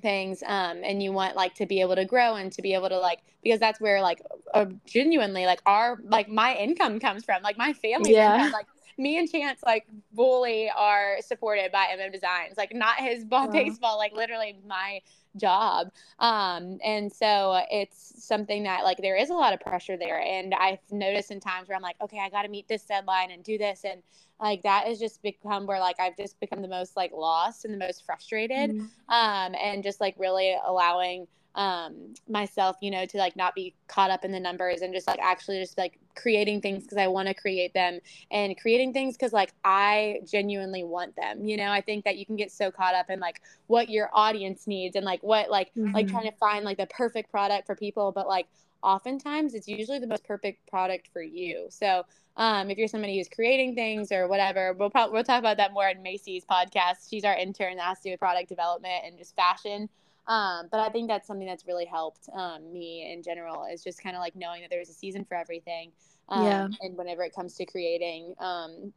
things 0.00 0.42
um 0.46 0.80
and 0.82 1.02
you 1.02 1.12
want 1.12 1.36
like 1.36 1.54
to 1.54 1.66
be 1.66 1.80
able 1.80 1.94
to 1.94 2.04
grow 2.04 2.34
and 2.34 2.52
to 2.52 2.62
be 2.62 2.74
able 2.74 2.88
to 2.88 2.98
like 2.98 3.20
because 3.42 3.60
that's 3.60 3.80
where 3.80 4.02
like 4.02 4.22
uh, 4.54 4.66
genuinely 4.86 5.46
like 5.46 5.60
our 5.66 5.98
like 6.04 6.28
my 6.28 6.54
income 6.56 6.98
comes 6.98 7.24
from 7.24 7.42
like 7.42 7.56
my 7.56 7.72
family 7.72 8.12
yeah. 8.12 8.36
income 8.36 8.52
like 8.52 8.66
me 8.98 9.18
and 9.18 9.30
Chance 9.30 9.60
like 9.64 9.86
fully 10.14 10.70
are 10.76 11.16
supported 11.22 11.72
by 11.72 11.86
MM 11.96 12.12
Designs 12.12 12.56
like 12.56 12.74
not 12.74 12.96
his 12.96 13.24
ball 13.24 13.46
wow. 13.46 13.52
baseball 13.52 13.96
like 13.98 14.12
literally 14.12 14.58
my 14.66 15.00
job. 15.36 15.90
Um 16.18 16.78
and 16.84 17.12
so 17.12 17.60
it's 17.70 18.24
something 18.24 18.64
that 18.64 18.84
like 18.84 18.98
there 18.98 19.16
is 19.16 19.30
a 19.30 19.34
lot 19.34 19.52
of 19.52 19.60
pressure 19.60 19.96
there. 19.96 20.20
And 20.20 20.54
I've 20.54 20.78
noticed 20.90 21.30
in 21.30 21.40
times 21.40 21.68
where 21.68 21.76
I'm 21.76 21.82
like 21.82 21.96
okay 22.00 22.18
I 22.18 22.28
got 22.28 22.42
to 22.42 22.48
meet 22.48 22.68
this 22.68 22.84
deadline 22.84 23.30
and 23.30 23.42
do 23.42 23.58
this. 23.58 23.84
And 23.84 24.02
like 24.40 24.62
that 24.62 24.86
has 24.86 24.98
just 24.98 25.22
become 25.22 25.66
where 25.66 25.80
like 25.80 26.00
I've 26.00 26.16
just 26.16 26.38
become 26.40 26.62
the 26.62 26.68
most 26.68 26.96
like 26.96 27.12
lost 27.12 27.64
and 27.64 27.72
the 27.74 27.78
most 27.78 28.04
frustrated. 28.04 28.70
Mm-hmm. 28.70 29.12
um 29.12 29.54
and 29.60 29.82
just 29.82 30.00
like 30.00 30.14
really 30.18 30.56
allowing 30.66 31.26
um 31.56 32.14
myself 32.28 32.76
you 32.80 32.92
know 32.92 33.04
to 33.04 33.18
like 33.18 33.34
not 33.34 33.54
be 33.56 33.74
caught 33.88 34.10
up 34.10 34.24
in 34.24 34.30
the 34.30 34.38
numbers 34.38 34.82
and 34.82 34.94
just 34.94 35.08
like 35.08 35.18
actually 35.20 35.58
just 35.58 35.76
like 35.76 35.98
creating 36.14 36.60
things 36.60 36.84
because 36.84 36.98
I 36.98 37.08
want 37.08 37.26
to 37.26 37.34
create 37.34 37.74
them 37.74 37.98
and 38.30 38.56
creating 38.56 38.92
things 38.92 39.16
because 39.16 39.32
like 39.32 39.52
I 39.64 40.20
genuinely 40.30 40.84
want 40.84 41.16
them 41.16 41.44
you 41.44 41.56
know 41.56 41.70
I 41.70 41.80
think 41.80 42.04
that 42.04 42.16
you 42.16 42.24
can 42.24 42.36
get 42.36 42.52
so 42.52 42.70
caught 42.70 42.94
up 42.94 43.10
in 43.10 43.18
like 43.18 43.42
what 43.66 43.88
your 43.90 44.10
audience 44.12 44.68
needs 44.68 44.94
and 44.94 45.04
like 45.04 45.22
what 45.22 45.50
like 45.50 45.74
mm-hmm. 45.74 45.92
like 45.92 46.06
trying 46.06 46.30
to 46.30 46.36
find 46.36 46.64
like 46.64 46.78
the 46.78 46.86
perfect 46.86 47.32
product 47.32 47.66
for 47.66 47.74
people 47.74 48.12
but 48.12 48.28
like 48.28 48.46
oftentimes 48.82 49.54
it's 49.54 49.66
usually 49.66 49.98
the 49.98 50.06
most 50.06 50.24
perfect 50.24 50.66
product 50.68 51.08
for 51.12 51.22
you 51.22 51.66
so 51.68 52.04
um, 52.36 52.70
if 52.70 52.78
you're 52.78 52.88
somebody 52.88 53.18
who's 53.18 53.28
creating 53.28 53.74
things 53.74 54.10
or 54.10 54.26
whatever, 54.26 54.72
we'll 54.72 54.88
probably 54.88 55.12
we'll 55.12 55.24
talk 55.24 55.40
about 55.40 55.58
that 55.58 55.74
more 55.74 55.88
in 55.88 56.02
Macy's 56.02 56.44
podcast. 56.44 57.10
She's 57.10 57.24
our 57.24 57.36
intern 57.36 57.76
that 57.76 57.82
has 57.82 57.98
to 57.98 58.04
do 58.04 58.10
with 58.12 58.20
product 58.20 58.48
development 58.48 59.02
and 59.04 59.18
just 59.18 59.36
fashion. 59.36 59.90
Um, 60.30 60.68
but 60.70 60.78
I 60.78 60.88
think 60.90 61.08
that's 61.08 61.26
something 61.26 61.46
that's 61.46 61.66
really 61.66 61.84
helped 61.84 62.28
um, 62.32 62.72
me 62.72 63.12
in 63.12 63.20
general 63.20 63.66
is 63.66 63.82
just 63.82 64.00
kind 64.00 64.14
of 64.14 64.20
like 64.20 64.36
knowing 64.36 64.60
that 64.60 64.70
there's 64.70 64.88
a 64.88 64.92
season 64.92 65.24
for 65.24 65.34
everything. 65.36 65.90
Um, 66.28 66.44
yeah. 66.44 66.68
And 66.82 66.96
whenever 66.96 67.24
it 67.24 67.34
comes 67.34 67.56
to 67.56 67.66
creating, 67.66 68.34
um, 68.38 68.92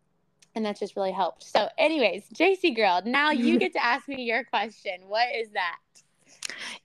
and 0.54 0.64
that's 0.64 0.80
just 0.80 0.96
really 0.96 1.12
helped. 1.12 1.42
So, 1.42 1.70
anyways, 1.80 2.30
Jacy 2.34 2.70
girl, 2.70 3.02
now 3.04 3.32
you 3.32 3.58
get 3.60 3.74
to 3.74 3.84
ask 3.84 4.08
me 4.08 4.22
your 4.22 4.44
question. 4.44 4.94
What 5.08 5.28
is 5.36 5.50
that? 5.54 5.80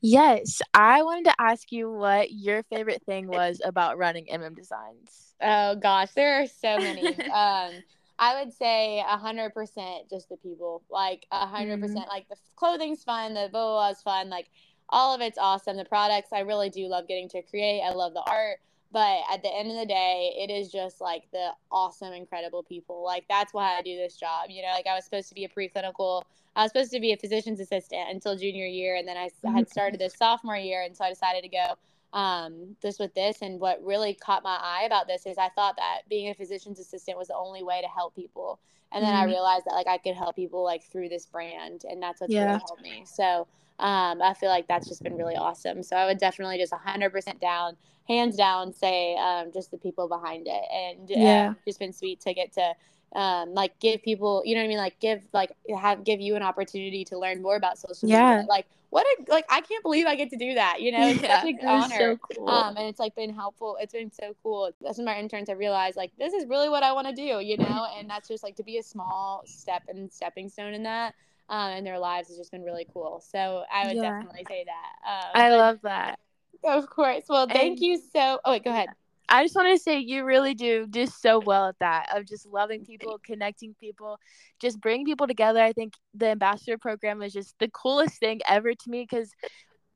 Yes, 0.01 0.63
I 0.73 1.03
wanted 1.03 1.27
to 1.27 1.35
ask 1.39 1.71
you 1.71 1.93
what 1.93 2.33
your 2.33 2.63
favorite 2.63 3.03
thing 3.05 3.29
was 3.29 3.61
about 3.63 3.99
running 3.99 4.29
MM 4.33 4.57
Designs. 4.57 5.35
Oh 5.43 5.77
gosh, 5.77 6.13
there 6.13 6.41
are 6.41 6.47
so 6.47 6.79
many. 6.79 7.07
um, 7.31 7.73
I 8.19 8.43
would 8.43 8.53
say 8.53 9.01
a 9.01 9.17
hundred 9.17 9.55
percent 9.55 10.11
just 10.11 10.29
the 10.29 10.37
people. 10.37 10.83
Like 10.91 11.27
a 11.31 11.47
hundred 11.47 11.81
percent. 11.81 12.01
Mm-hmm. 12.01 12.11
Like 12.11 12.29
the 12.29 12.37
clothing's 12.57 13.05
fun, 13.05 13.35
the 13.35 13.51
is 13.91 14.03
fun. 14.03 14.29
Like 14.29 14.49
all 14.89 15.15
of 15.15 15.21
it's 15.21 15.39
awesome. 15.39 15.77
The 15.77 15.85
products 15.85 16.33
I 16.33 16.41
really 16.41 16.71
do 16.71 16.87
love 16.87 17.07
getting 17.07 17.29
to 17.31 17.43
create. 17.43 17.83
I 17.83 17.93
love 17.93 18.15
the 18.15 18.25
art. 18.27 18.59
But 18.91 19.21
at 19.31 19.43
the 19.43 19.55
end 19.55 19.71
of 19.71 19.77
the 19.77 19.85
day, 19.85 20.35
it 20.39 20.51
is 20.51 20.73
just 20.73 21.01
like 21.01 21.25
the 21.31 21.51
awesome, 21.71 22.15
incredible 22.15 22.63
people. 22.63 23.05
Like 23.05 23.25
that's 23.29 23.53
why 23.53 23.77
I 23.77 23.83
do 23.83 23.97
this 23.97 24.17
job. 24.17 24.47
You 24.49 24.63
know, 24.63 24.69
like 24.69 24.87
I 24.87 24.95
was 24.95 25.05
supposed 25.05 25.29
to 25.29 25.35
be 25.35 25.45
a 25.45 25.49
preclinical. 25.49 26.23
I 26.57 26.63
was 26.63 26.73
supposed 26.73 26.91
to 26.93 27.01
be 27.01 27.13
a 27.13 27.17
physician's 27.17 27.61
assistant 27.61 28.09
until 28.11 28.37
junior 28.37 28.67
year, 28.67 28.97
and 28.97 29.07
then 29.07 29.17
I 29.17 29.25
had 29.25 29.33
mm-hmm. 29.45 29.63
started 29.71 30.01
this 30.01 30.15
sophomore 30.15 30.57
year, 30.57 30.83
and 30.83 30.97
so 30.97 31.05
I 31.05 31.11
decided 31.11 31.43
to 31.43 31.49
go 31.49 31.75
um, 32.13 32.77
this 32.83 32.99
with 32.99 33.15
this. 33.15 33.43
And 33.43 33.61
what 33.61 33.83
really 33.85 34.15
caught 34.15 34.43
my 34.43 34.59
eye 34.61 34.85
about 34.87 35.07
this 35.07 35.27
is 35.27 35.39
I 35.39 35.49
thought 35.51 35.77
that 35.77 36.09
being 36.09 36.31
a 36.31 36.35
physician's 36.35 36.81
assistant 36.81 37.19
was 37.19 37.29
the 37.29 37.37
only 37.37 37.63
way 37.63 37.81
to 37.81 37.89
help 37.89 38.15
people. 38.15 38.61
And 38.93 39.05
then 39.05 39.13
mm-hmm. 39.13 39.23
I 39.23 39.27
realized 39.27 39.67
that 39.67 39.75
like 39.75 39.87
I 39.87 39.99
could 39.99 40.15
help 40.15 40.37
people 40.37 40.65
like 40.65 40.83
through 40.83 41.11
this 41.11 41.27
brand, 41.27 41.85
and 41.89 42.03
that's 42.03 42.21
what's 42.21 42.33
yeah. 42.33 42.47
really 42.47 42.59
helped 42.59 42.83
me. 42.83 43.03
So 43.05 43.47
um, 43.79 44.23
I 44.23 44.35
feel 44.35 44.49
like 44.49 44.67
that's 44.67 44.89
just 44.89 45.03
been 45.03 45.17
really 45.17 45.37
awesome. 45.37 45.83
So 45.83 45.95
I 45.95 46.07
would 46.07 46.19
definitely 46.19 46.59
just 46.59 46.73
100% 46.73 47.41
down, 47.41 47.77
hands 48.09 48.37
down, 48.37 48.73
say 48.73 49.15
um, 49.17 49.53
just 49.53 49.71
the 49.71 49.77
people 49.77 50.09
behind 50.09 50.47
it, 50.49 50.63
and 50.73 51.11
yeah, 51.11 51.49
um, 51.49 51.57
just 51.67 51.79
been 51.79 51.93
sweet 51.93 52.21
to 52.23 52.33
get 52.33 52.53
to 52.55 52.75
um, 53.15 53.55
like 53.55 53.79
give 53.81 54.03
people, 54.03 54.43
you 54.45 54.55
know 54.55 54.61
what 54.61 54.67
I 54.67 54.69
mean? 54.69 54.79
Like 54.79 54.99
give, 55.01 55.23
like 55.33 55.53
have, 55.79 56.05
give 56.05 56.21
you 56.21 56.37
an 56.37 56.43
opportunity 56.43 57.05
to 57.07 57.19
learn 57.19 57.43
more 57.43 57.57
about 57.57 57.79
social 57.79 58.09
Yeah. 58.09 58.37
media. 58.37 58.47
Like 58.49 58.67
what 58.91 59.07
a, 59.07 59.31
like, 59.31 59.45
I 59.51 59.61
can't 59.61 59.83
believe 59.83 60.07
I 60.07 60.15
get 60.15 60.31
to 60.31 60.37
do 60.37 60.55
that, 60.55 60.81
you 60.81 60.93
know, 60.93 61.09
it's 61.09 61.21
Yeah, 61.23 61.41
such 61.43 61.51
an 61.51 61.59
honor. 61.67 61.97
so 61.99 62.17
cool. 62.37 62.49
Um, 62.49 62.77
and 62.77 62.87
it's 62.87 62.99
like 62.99 63.15
been 63.15 63.35
helpful. 63.35 63.77
It's 63.81 63.93
been 63.93 64.11
so 64.13 64.35
cool. 64.43 64.71
Some 64.93 65.01
of 65.01 65.05
my 65.07 65.19
interns 65.19 65.49
have 65.49 65.59
realized 65.59 65.97
like 65.97 66.11
this 66.19 66.33
is 66.33 66.47
really 66.47 66.69
what 66.69 66.83
I 66.83 66.93
want 66.93 67.07
to 67.07 67.15
do, 67.15 67.41
you 67.41 67.57
know, 67.59 67.87
and 67.99 68.09
that's 68.09 68.29
just 68.29 68.43
like 68.43 68.57
to 68.57 68.63
be 68.63 68.79
a 68.79 68.83
small 68.83 69.43
step 69.47 69.83
and 69.89 70.11
stepping 70.13 70.49
stone 70.49 70.75
in 70.75 70.83
that. 70.85 71.15
Um, 71.51 71.71
in 71.73 71.85
their 71.85 71.99
lives 71.99 72.29
has 72.29 72.37
just 72.37 72.51
been 72.51 72.63
really 72.63 72.87
cool. 72.93 73.23
So 73.27 73.65
I 73.73 73.87
would 73.87 73.97
Yeah. 73.97 74.03
definitely 74.03 74.45
say 74.47 74.65
that. 74.67 75.11
Um, 75.11 75.31
I 75.35 75.49
but- 75.49 75.57
love 75.57 75.79
that. 75.83 76.19
of 76.63 76.91
course. 76.91 77.25
Well, 77.27 77.47
thank 77.47 77.79
And- 77.79 77.81
you 77.81 77.97
so. 78.13 78.39
Oh 78.45 78.51
wait, 78.51 78.65
go 78.65 78.71
ahead. 78.71 78.91
I 79.29 79.45
just 79.45 79.55
want 79.57 79.69
to 79.77 79.83
say 79.83 79.99
you 79.99 80.25
really 80.25 80.55
do 80.55 80.87
do 80.87 81.07
so 81.07 81.39
well 81.39 81.69
at 81.69 81.79
that 81.81 82.17
of 82.17 82.27
just 82.27 82.47
loving 82.47 82.85
people, 82.85 83.19
connecting 83.25 83.75
people, 83.79 84.19
just 84.61 84.81
bringing 84.81 85.05
people 85.07 85.27
together. 85.27 85.61
I 85.63 85.73
think 85.73 85.95
the 86.15 86.29
ambassador 86.29 86.79
program 86.79 87.23
is 87.23 87.33
just 87.33 87.55
the 87.59 87.69
coolest 87.69 88.19
thing 88.19 88.41
ever 88.49 88.73
to 88.75 88.91
me 88.91 89.07
because 89.09 89.31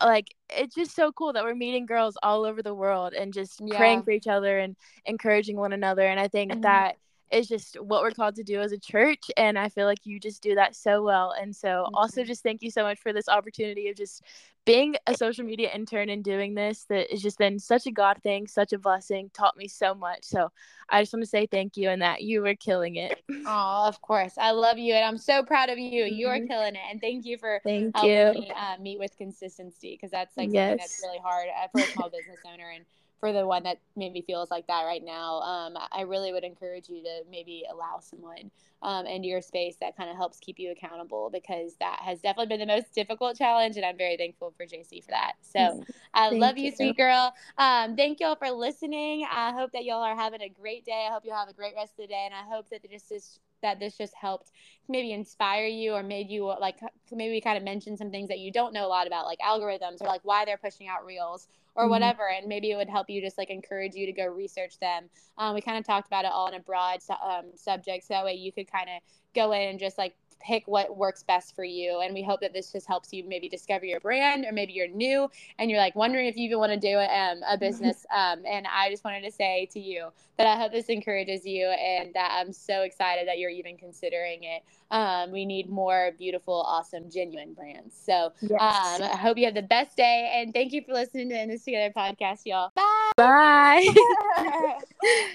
like 0.03 0.27
it's 0.51 0.75
just 0.75 0.95
so 0.95 1.13
cool 1.13 1.33
that 1.33 1.45
we're 1.45 1.55
meeting 1.55 1.87
girls 1.87 2.17
all 2.23 2.45
over 2.45 2.63
the 2.63 2.75
world 2.75 3.15
and 3.15 3.33
just 3.33 3.61
Yeah. 3.65 3.77
praying 3.77 4.03
for 4.03 4.11
each 4.11 4.27
other 4.27 4.59
and 4.59 4.77
encouraging 5.07 5.57
one 5.57 5.73
another 5.73 6.03
and 6.03 6.21
I 6.21 6.29
think 6.29 6.53
Mhm. 6.53 6.63
that 6.63 6.97
is 7.33 7.49
just 7.49 7.81
what 7.81 8.03
we're 8.03 8.11
called 8.11 8.35
to 8.37 8.45
do 8.45 8.61
as 8.61 8.73
a 8.73 8.79
church 8.79 9.31
and 9.37 9.59
I 9.59 9.69
feel 9.69 9.87
like 9.87 10.05
you 10.05 10.21
just 10.21 10.43
do 10.43 10.55
that 10.55 10.77
so 10.77 11.03
well 11.03 11.33
and 11.41 11.55
so 11.55 11.89
also 11.95 12.23
Mhm. 12.23 12.27
just 12.27 12.43
thank 12.43 12.63
you 12.63 12.71
so 12.71 12.83
much 12.83 12.99
for 12.99 13.13
this 13.13 13.29
opportunity 13.29 13.89
of 13.89 13.97
just 13.97 14.23
being 14.65 14.97
a 15.07 15.15
social 15.15 15.45
media 15.45 15.71
intern 15.75 16.09
and 16.09 16.23
doing 16.23 16.55
this 16.55 16.85
that 16.89 17.11
has 17.11 17.23
just 17.23 17.39
been 17.39 17.59
such 17.59 17.87
a 17.87 17.91
God 17.91 18.19
thing, 18.23 18.47
such 18.47 18.73
a 18.73 18.79
blessing, 18.79 19.31
taught 19.35 19.57
me 19.57 19.67
so 19.67 19.95
much. 19.95 20.25
So 20.25 20.51
I 20.89 21.03
just 21.03 21.13
want 21.13 21.25
to 21.25 21.29
say 21.29 21.47
thank 21.47 21.77
you 21.77 21.89
and 21.89 22.03
that 22.03 22.23
you 22.23 22.43
were 22.43 22.55
killing 22.55 22.97
it. 22.97 23.21
Oh, 23.45 23.85
of 23.89 24.01
course. 24.01 24.35
I 24.39 24.53
love 24.53 24.79
you, 24.79 24.95
and 24.95 25.05
I'm 25.05 25.19
so 25.19 25.43
proud 25.43 25.69
of 25.69 25.79
you. 25.79 26.05
You 26.05 26.29
are 26.29 26.39
Mhm. 26.39 26.47
killing 26.47 26.75
it, 26.77 26.83
and 26.89 27.01
thank 27.01 27.25
you 27.25 27.39
for 27.39 27.61
Thank 27.65 27.97
helping 27.97 28.35
you. 28.35 28.41
me 28.41 28.53
uh, 28.57 28.77
meet 28.79 29.01
with 29.01 29.17
consistency 29.17 29.95
because 29.97 30.13
that's 30.13 30.37
like 30.37 30.51
something 30.51 30.77
that's 30.77 31.01
really 31.03 31.19
hard 31.19 31.49
uh, 31.49 31.67
for 31.73 31.81
a 31.81 31.87
small 31.87 32.09
business 32.09 32.41
owner 32.45 32.71
and 32.71 32.85
for 33.23 33.33
the 33.33 33.47
one 33.47 33.63
that 33.63 33.79
maybe 33.95 34.21
feels 34.21 34.51
like 34.51 34.67
that 34.67 34.83
right 34.83 35.05
now. 35.05 35.39
Um, 35.43 35.79
I 35.93 36.01
really 36.01 36.33
would 36.33 36.43
encourage 36.43 36.89
you 36.89 37.05
to 37.05 37.23
maybe 37.31 37.65
allow 37.71 38.01
someone 38.01 38.51
um, 38.83 39.07
into 39.07 39.29
your 39.29 39.41
space 39.41 39.77
that 39.81 39.97
kind 39.97 40.11
of 40.11 40.17
helps 40.17 40.41
keep 40.41 40.59
you 40.59 40.73
accountable 40.73 41.31
because 41.33 41.77
that 41.79 42.01
has 42.01 42.21
definitely 42.21 42.49
been 42.49 42.67
the 42.67 42.75
most 42.75 42.93
difficult 42.93 43.39
challenge, 43.39 43.77
and 43.77 43.85
I'm 43.85 43.97
very 43.97 44.17
thankful 44.17 44.53
for 44.57 44.67
Jacy 44.67 45.01
for 45.01 45.13
that. 45.13 45.35
So. 45.43 45.85
I 46.15 46.31
love 46.31 46.59
you, 46.59 46.67
you. 46.67 46.77
sweet 46.77 46.97
girl. 46.97 47.33
Um, 47.57 47.97
thank 47.97 48.21
y'all 48.21 48.37
for 48.37 48.51
listening. 48.51 49.25
I 49.33 49.53
hope 49.53 49.73
that 49.73 49.85
y'all 49.85 50.03
are 50.03 50.17
having 50.17 50.43
a 50.43 50.49
great 50.49 50.85
day. 50.85 51.07
I 51.09 51.13
hope 51.13 51.23
you'll 51.25 51.37
have 51.37 51.49
a 51.49 51.55
great 51.55 51.75
rest 51.75 51.93
of 51.93 52.03
the 52.03 52.07
day, 52.09 52.27
and 52.27 52.35
I 52.35 52.43
hope 52.55 52.69
that 52.71 52.83
this 52.91 53.11
is 53.11 53.39
that 53.63 53.81
this 53.81 53.97
just 53.97 54.15
helped 54.15 54.51
maybe 54.89 55.13
inspire 55.13 55.67
you 55.67 55.93
or 55.95 56.03
made 56.03 56.29
you 56.31 56.45
like 56.61 56.77
maybe 57.11 57.33
we 57.33 57.41
kind 57.41 57.57
of 57.57 57.65
mentioned 57.65 57.99
some 57.99 58.11
things 58.11 58.29
that 58.29 58.39
you 58.39 58.53
don't 58.53 58.73
know 58.73 58.87
a 58.87 58.89
lot 58.89 59.07
about 59.07 59.27
like 59.27 59.39
algorithms 59.41 60.01
or 60.01 60.07
like 60.07 60.21
why 60.25 60.45
they're 60.45 60.59
pushing 60.59 60.89
out 60.89 61.05
reels 61.05 61.49
or 61.75 61.87
Mhm. 61.87 61.91
whatever 61.91 62.29
and 62.29 62.47
maybe 62.47 62.71
it 62.71 62.77
would 62.77 62.91
help 62.91 63.09
you 63.09 63.21
just 63.21 63.39
like 63.39 63.51
encourage 63.51 63.95
you 63.95 64.07
to 64.07 64.13
go 64.13 64.27
research 64.27 64.79
them 64.79 65.09
um, 65.39 65.55
we 65.55 65.61
kind 65.61 65.79
of 65.79 65.85
talked 65.87 66.07
about 66.07 66.25
it 66.25 66.33
all 66.33 66.49
in 66.49 66.55
a 66.55 66.61
broad 66.61 67.01
um, 67.23 67.47
subject 67.57 68.05
so 68.05 68.15
that 68.15 68.25
way 68.25 68.35
you 68.35 68.53
could 68.53 68.71
kind 68.71 68.89
of 68.91 69.01
go 69.35 69.53
in 69.53 69.63
and 69.71 69.79
just 69.79 69.97
like 69.99 70.15
pick 70.43 70.67
what 70.67 70.97
works 70.97 71.23
best 71.23 71.55
for 71.55 71.65
you 71.65 72.01
and 72.03 72.15
we 72.15 72.23
hope 72.23 72.41
that 72.41 72.53
this 72.53 72.73
just 72.73 72.87
helps 72.87 73.13
you 73.13 73.25
maybe 73.27 73.49
discover 73.49 73.85
your 73.85 74.01
brand 74.01 74.45
or 74.45 74.53
maybe 74.53 74.73
you're 74.73 74.89
new 74.89 75.29
and 75.59 75.71
you're 75.71 75.81
like 75.81 75.95
wondering 75.95 76.27
if 76.27 76.37
you 76.37 76.45
even 76.45 76.59
want 76.59 76.73
to 76.73 76.79
do 76.79 76.99
um, 76.99 77.41
a 77.49 77.57
business 77.57 78.05
um, 78.15 78.43
and 78.47 78.67
i 78.73 78.91
just 78.91 79.05
wanted 79.05 79.23
to 79.23 79.31
say 79.31 79.69
to 79.73 79.81
you 79.81 80.09
that 80.37 80.47
i 80.47 80.57
hope 80.57 80.73
this 80.73 80.87
encourages 80.87 81.47
you 81.47 81.67
and 81.67 82.13
that 82.15 82.37
i'm 82.41 82.53
so 82.53 82.83
excited 82.83 83.27
that 83.29 83.39
you're 83.39 83.51
even 83.51 83.77
considering 83.77 84.45
it. 84.45 84.63
Um, 84.91 85.33
we 85.33 85.47
need 85.47 85.71
more 85.71 86.11
beautiful 86.19 86.63
awesome 86.67 87.11
genuine 87.11 87.55
brands. 87.55 87.99
So 88.05 88.33
Yes. 88.43 88.61
um, 88.61 89.03
i 89.03 89.17
hope 89.17 89.39
you 89.39 89.47
have 89.47 89.55
the 89.55 89.63
best 89.63 89.97
day 89.97 90.31
and 90.35 90.53
thank 90.53 90.73
you 90.73 90.83
for 90.83 90.93
listening 90.93 91.29
to 91.31 91.41
In 91.41 91.49
this 91.49 91.65
together 91.65 91.93
podcast 91.97 92.41
y'all. 92.45 92.71
Bye. 92.75 93.13
Bye. 93.17 93.89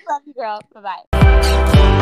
love 0.10 0.22
you 0.26 0.34
girl. 0.34 0.62
Bye-bye 0.74 1.97